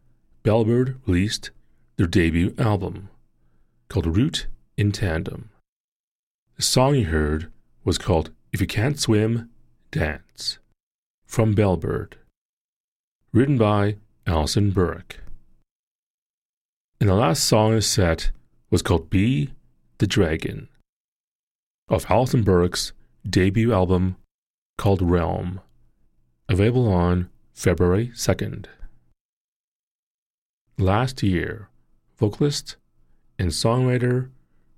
Bellbird 0.43 0.97
released 1.07 1.51
their 1.97 2.07
debut 2.07 2.55
album 2.59 3.09
called 3.89 4.17
Root 4.17 4.47
in 4.77 4.93
Tandem. 4.93 5.51
The 6.57 6.63
song 6.63 6.97
you 6.97 7.07
heard 7.07 7.51
was 7.85 7.99
called 7.99 8.31
If 8.53 8.61
You 8.61 8.67
Can't 8.67 8.99
Swim, 8.99 9.51
Dance 9.91 10.59
from 11.27 11.55
Bellbird, 11.55 12.15
written 13.35 13.59
by 13.59 13.97
Allison 14.29 14.71
Burik. 14.71 15.17
And 17.01 17.09
the 17.11 17.17
last 17.17 17.43
song 17.43 17.71
in 17.71 17.75
the 17.75 17.83
set 17.83 18.31
was 18.71 18.81
called 18.81 19.11
Be 19.11 19.51
the 19.99 20.07
Dragon 20.07 20.69
of 21.89 22.07
Allison 22.09 22.45
Burik's 22.45 22.93
debut 23.29 23.73
album 23.73 24.15
called 24.79 25.03
Realm, 25.03 25.61
available 26.49 26.93
on 26.93 27.29
February 27.55 28.13
2nd. 28.15 28.67
Last 30.79 31.21
year, 31.25 31.69
vocalist 32.17 32.77
and 33.37 33.51
songwriter 33.51 34.31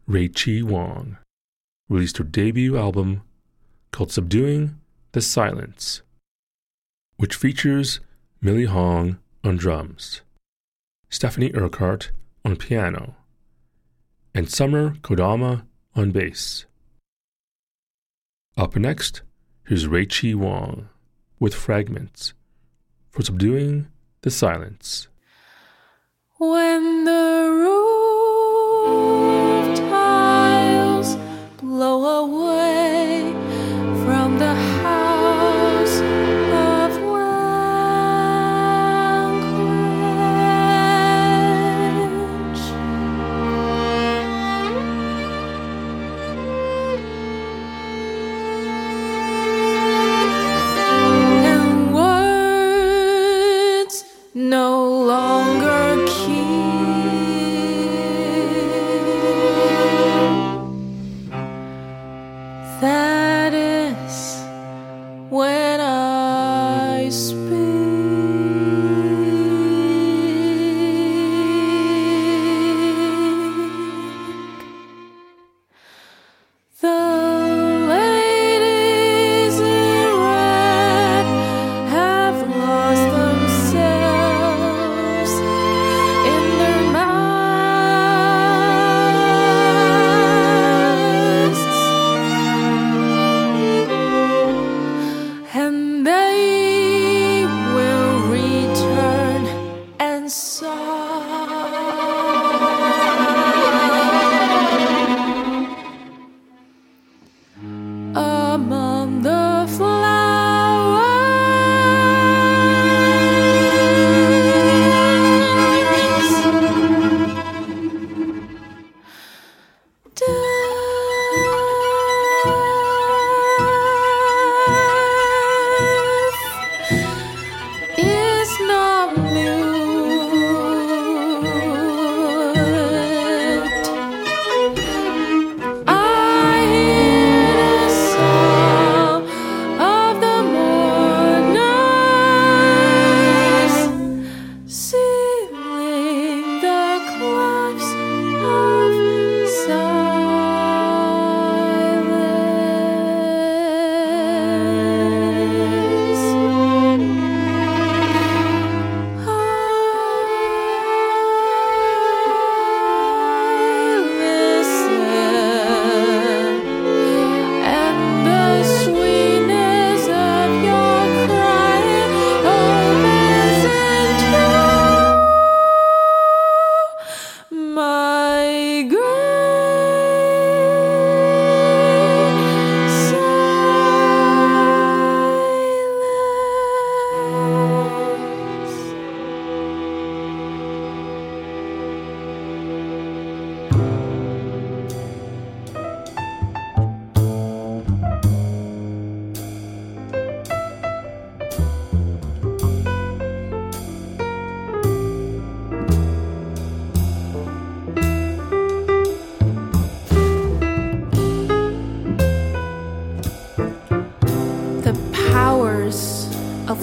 Ruiqi 0.09 0.63
Wang 0.63 1.19
released 1.91 2.17
her 2.17 2.25
debut 2.25 2.79
album 2.79 3.21
called 3.93 4.11
Subduing 4.11 4.81
the 5.13 5.21
Silence, 5.21 6.01
which 7.19 7.35
features 7.35 8.01
Mili 8.47 8.67
Hong 8.69 9.19
on 9.43 9.57
drums, 9.57 10.23
Stephanie 11.11 11.51
Urquhart 11.53 12.13
on 12.45 12.55
piano, 12.55 13.17
and 14.37 14.49
Summer 14.49 14.91
Kodama 15.01 15.65
on 15.97 16.13
bass. 16.13 16.65
Up 18.57 18.77
next, 18.77 19.23
here's 19.67 19.89
Ruiqi 19.89 20.37
Wang 20.37 20.89
with 21.41 21.57
fragments 21.57 22.35
for 23.11 23.23
Subduing 23.23 23.89
the 24.21 24.31
Silence. 24.31 25.09
When 26.39 27.05
the 27.05 27.51
roof 28.87 29.77
tiles 29.77 31.17
blow 31.57 32.23
away 32.23 32.56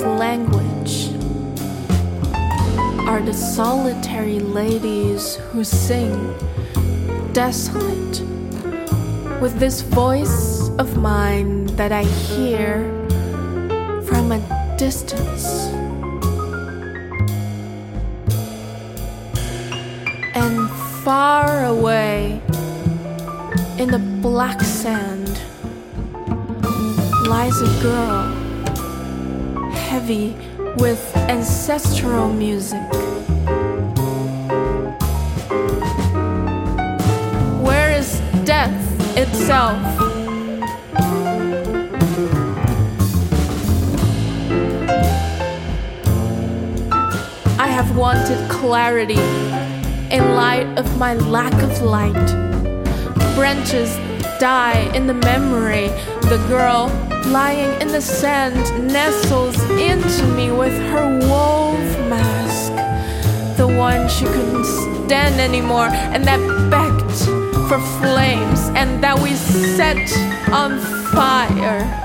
language 0.04 1.10
are 3.08 3.22
the 3.22 3.34
solitary 3.34 4.40
ladies 4.40 5.36
who 5.36 5.64
sing 5.64 6.14
desolate 7.34 8.22
with 9.42 9.60
this 9.60 9.82
voice 9.82 10.70
of 10.80 10.98
mine 10.98 11.66
that 11.76 11.92
I 11.92 12.04
hear 12.04 12.84
from 14.06 14.32
a 14.32 14.76
distance. 14.78 15.46
And 20.34 20.70
far 21.04 21.66
away 21.66 22.42
in 23.78 23.90
the 23.92 24.00
black 24.22 24.62
sand 24.62 25.30
lies 27.28 27.62
a 27.62 27.82
girl, 27.82 28.33
heavy 30.04 30.36
with 30.80 31.16
ancestral 31.16 32.28
music. 32.28 32.82
Where 37.62 37.92
is 37.92 38.20
death 38.44 38.84
itself? 39.18 39.80
I 47.58 47.68
have 47.68 47.96
wanted 47.96 48.50
clarity 48.50 49.24
in 50.14 50.36
light 50.36 50.68
of 50.78 50.98
my 50.98 51.14
lack 51.14 51.54
of 51.64 51.82
light. 51.82 52.28
Branches 53.36 53.96
die 54.42 54.92
in 54.94 55.08
the 55.08 55.14
memory. 55.14 55.88
The 56.28 56.44
girl 56.50 56.90
lying 57.26 57.82
in 57.82 57.88
the 57.88 58.02
sand 58.02 58.56
nestles 58.92 59.60
into 59.72 60.26
me 60.36 60.52
with 60.52 60.78
her 60.92 61.20
wolf 61.20 62.10
mask. 62.10 62.74
The 63.58 63.68
one 63.68 64.10
she 64.10 64.26
couldn't 64.26 64.66
stand 64.66 65.40
anymore, 65.40 65.88
and 65.88 66.24
that 66.26 66.40
begged 66.70 67.18
for 67.70 67.80
flames, 68.02 68.62
and 68.76 69.04
that 69.04 69.20
we 69.20 69.34
set 69.36 70.12
on 70.52 70.80
fire. 71.14 72.03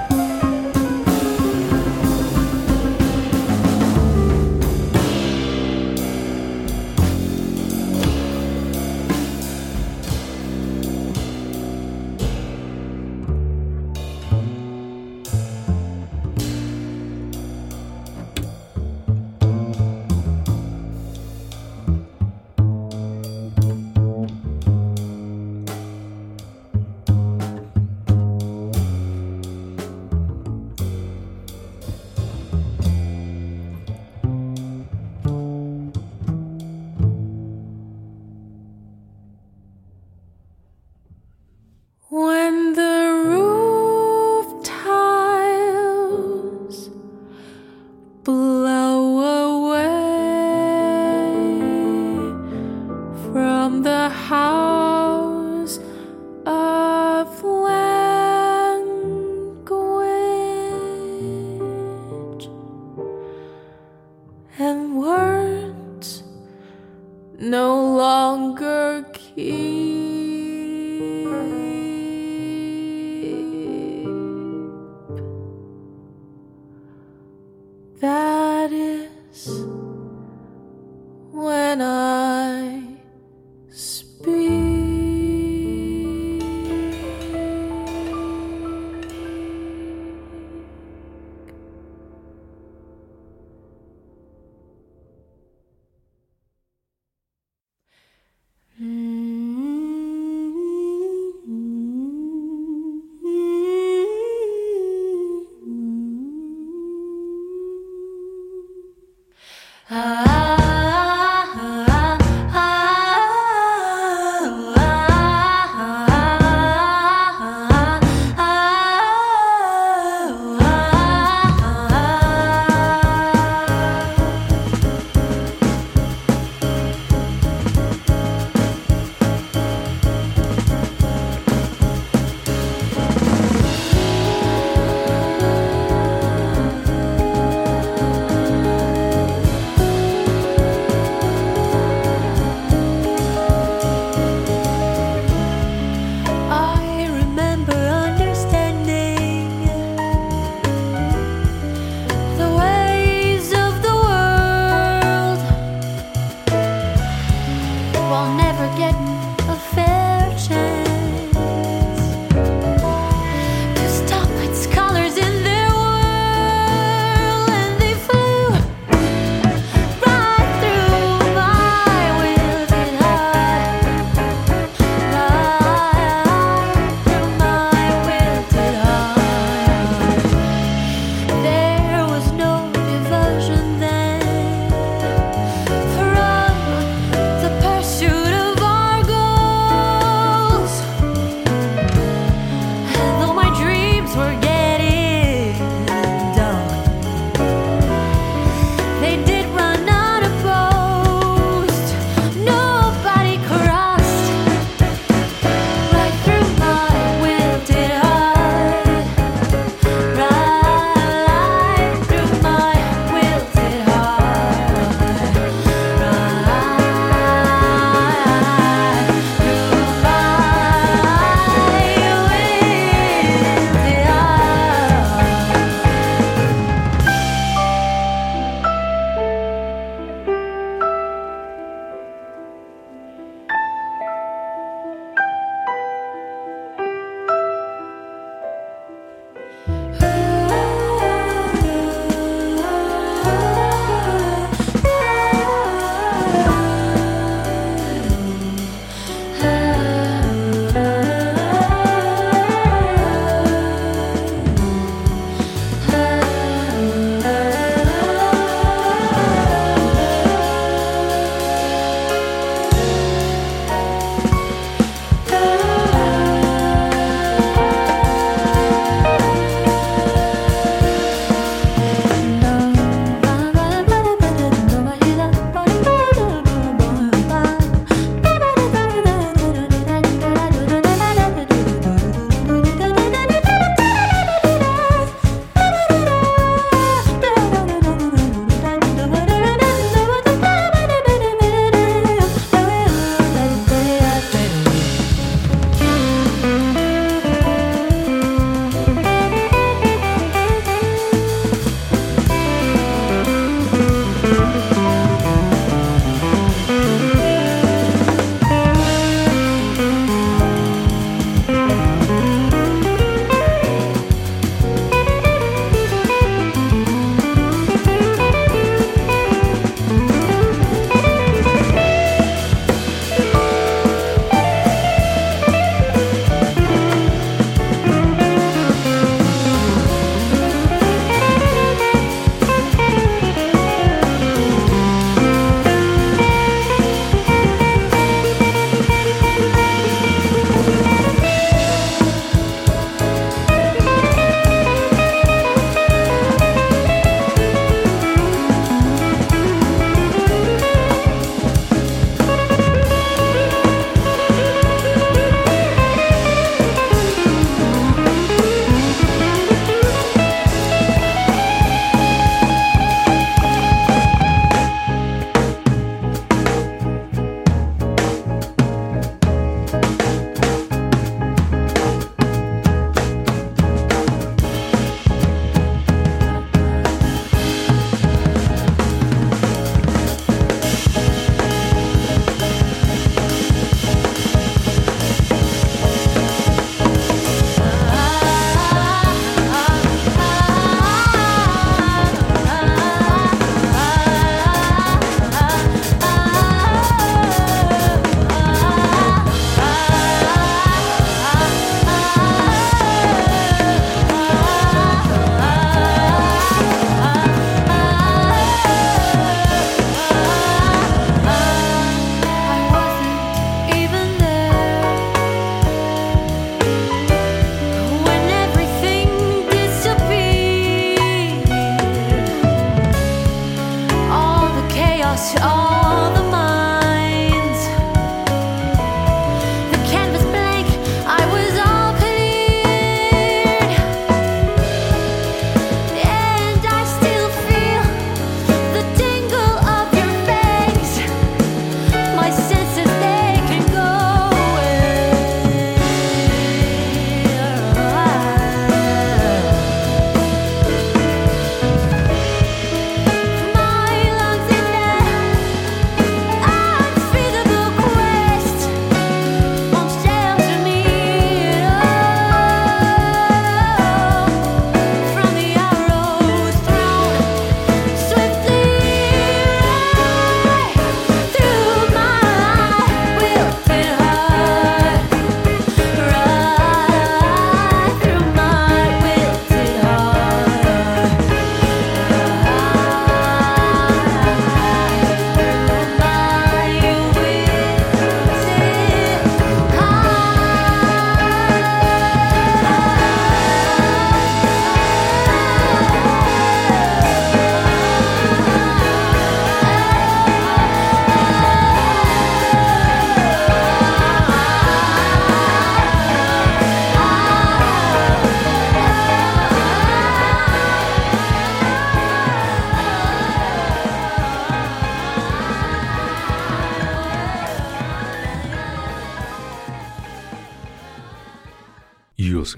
watch 425.18 425.40
all 425.40 426.12
the 426.14 426.37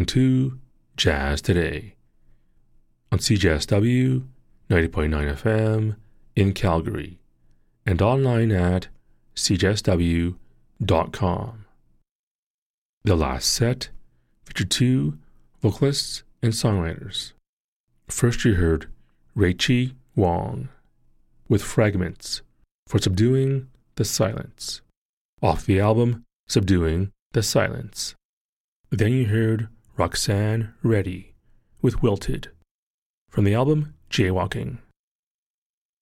You 0.00 0.06
to 0.06 0.58
Jazz 0.96 1.42
Today 1.42 1.94
on 3.12 3.18
CJSW 3.18 4.24
90.9 4.70 5.36
FM 5.36 5.96
in 6.34 6.54
Calgary 6.54 7.18
and 7.84 8.00
online 8.00 8.50
at 8.50 8.88
cjsw.com. 9.36 10.36
The 13.04 13.14
last 13.14 13.52
set 13.52 13.90
featured 14.46 14.70
two 14.70 15.18
vocalists 15.60 16.22
and 16.42 16.54
songwriters. 16.54 17.32
First, 18.08 18.46
you 18.46 18.54
heard 18.54 18.86
Ruiqi 19.36 19.92
Wang 20.16 20.70
with 21.46 21.62
Fragments 21.62 22.40
for 22.88 22.98
Subduing 22.98 23.68
the 23.96 24.06
Silence 24.06 24.80
off 25.42 25.66
the 25.66 25.78
album 25.78 26.24
Subduing 26.48 27.10
the 27.32 27.42
Silence. 27.42 28.14
Then 28.88 29.12
you 29.12 29.26
heard 29.26 29.68
Roxane 29.96 30.72
Reddy 30.82 31.34
with 31.82 32.02
Wilted 32.02 32.48
from 33.28 33.44
the 33.44 33.54
album 33.54 33.94
Jaywalking. 34.10 34.78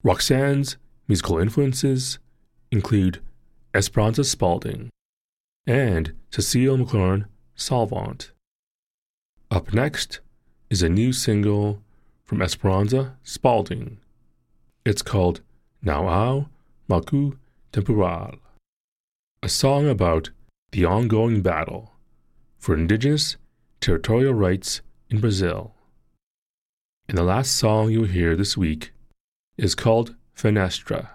Roxane's 0.02 0.76
musical 1.08 1.38
influences 1.38 2.18
include 2.70 3.20
Esperanza 3.74 4.24
Spalding 4.24 4.90
and 5.66 6.12
Cecile 6.30 6.78
McLorin 6.78 7.26
Salvant. 7.56 8.30
Up 9.50 9.72
next 9.72 10.20
is 10.70 10.82
a 10.82 10.88
new 10.88 11.12
single 11.12 11.82
from 12.24 12.40
Esperanza 12.40 13.16
Spalding. 13.22 13.98
It's 14.84 15.02
called 15.02 15.40
Nauau 15.84 16.48
Maku 16.88 17.36
Temporal, 17.72 18.36
a 19.42 19.48
song 19.48 19.88
about 19.88 20.30
the 20.72 20.84
ongoing 20.84 21.42
battle 21.42 21.92
for 22.58 22.74
indigenous 22.74 23.36
territorial 23.80 24.34
rights 24.34 24.80
in 25.10 25.20
Brazil. 25.20 25.74
And 27.08 27.16
the 27.16 27.22
last 27.22 27.56
song 27.56 27.90
you'll 27.90 28.04
hear 28.04 28.36
this 28.36 28.56
week 28.56 28.92
is 29.56 29.74
called 29.74 30.14
Fenestra, 30.36 31.08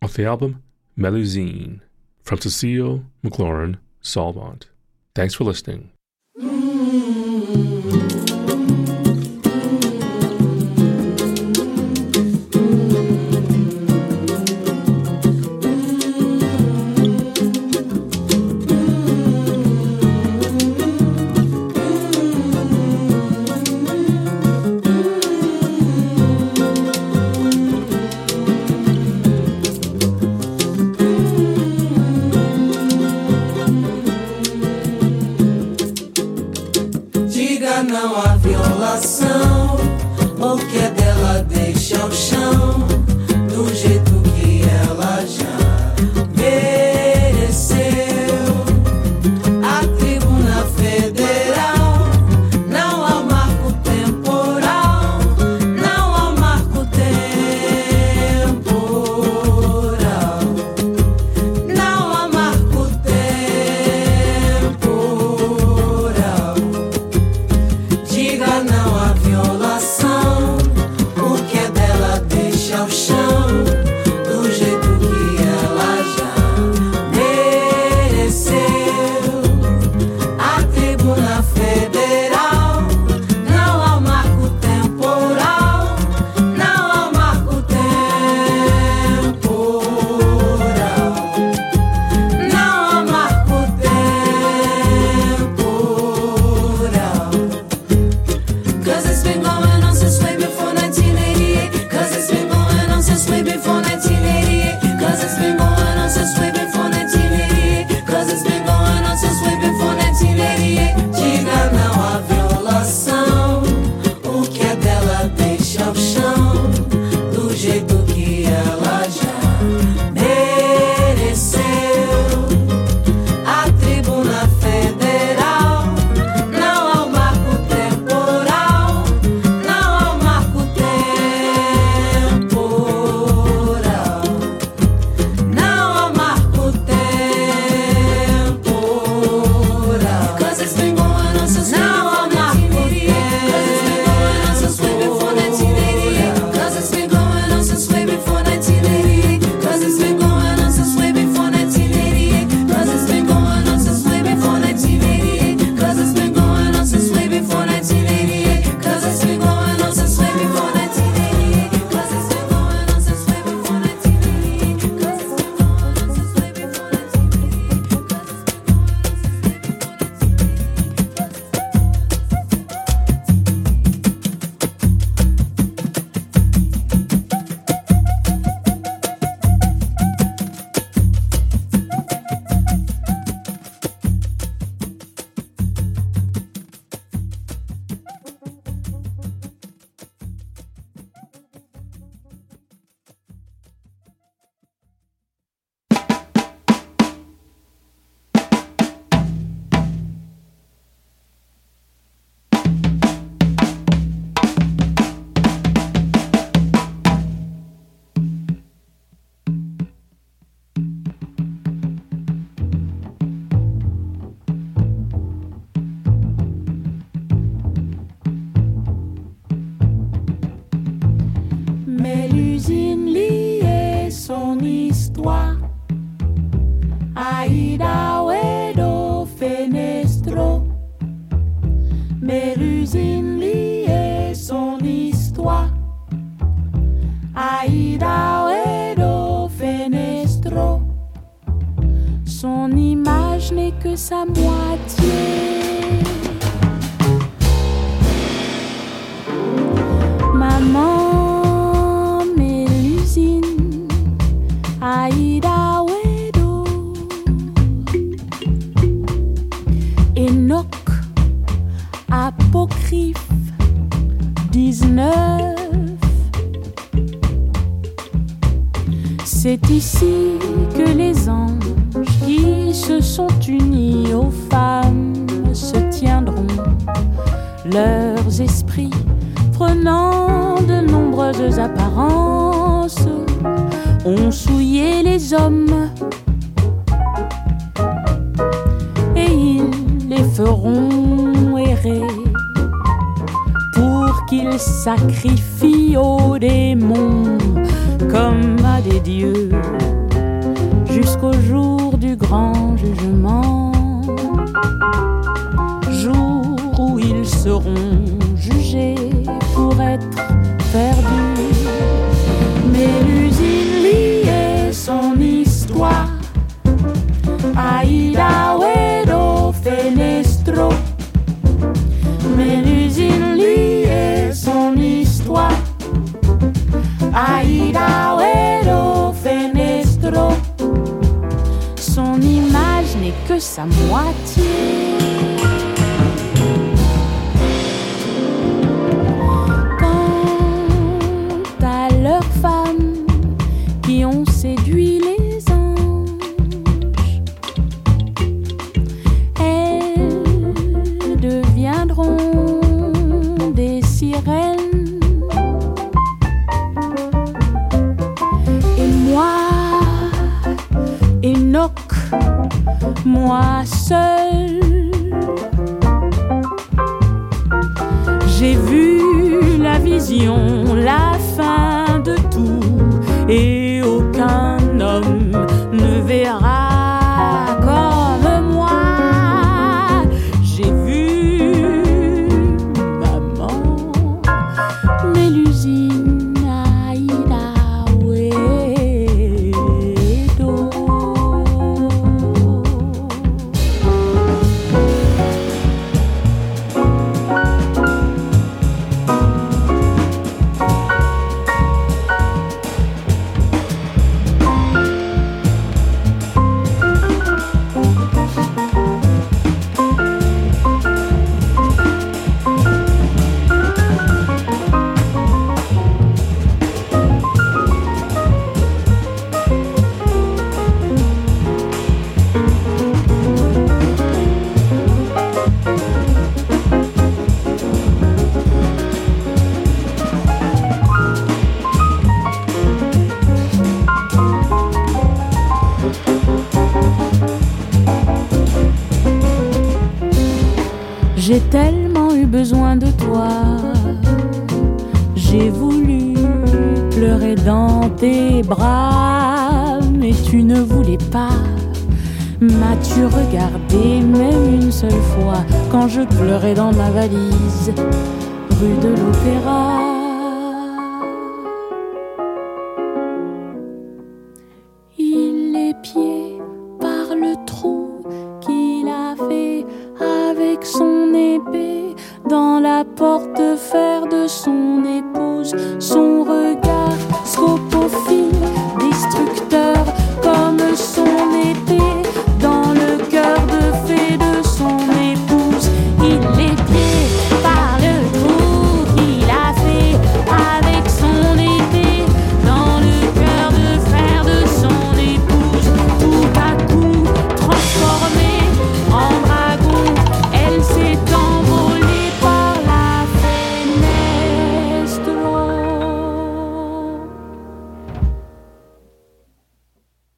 off 0.00 0.14
the 0.14 0.24
album 0.24 0.62
Melusine 0.96 1.80
from 2.22 2.38
Cecile 2.40 3.04
McLorin 3.24 3.78
Salvant. 4.00 4.68
Thanks 5.14 5.34
for 5.34 5.44
listening. 5.44 5.90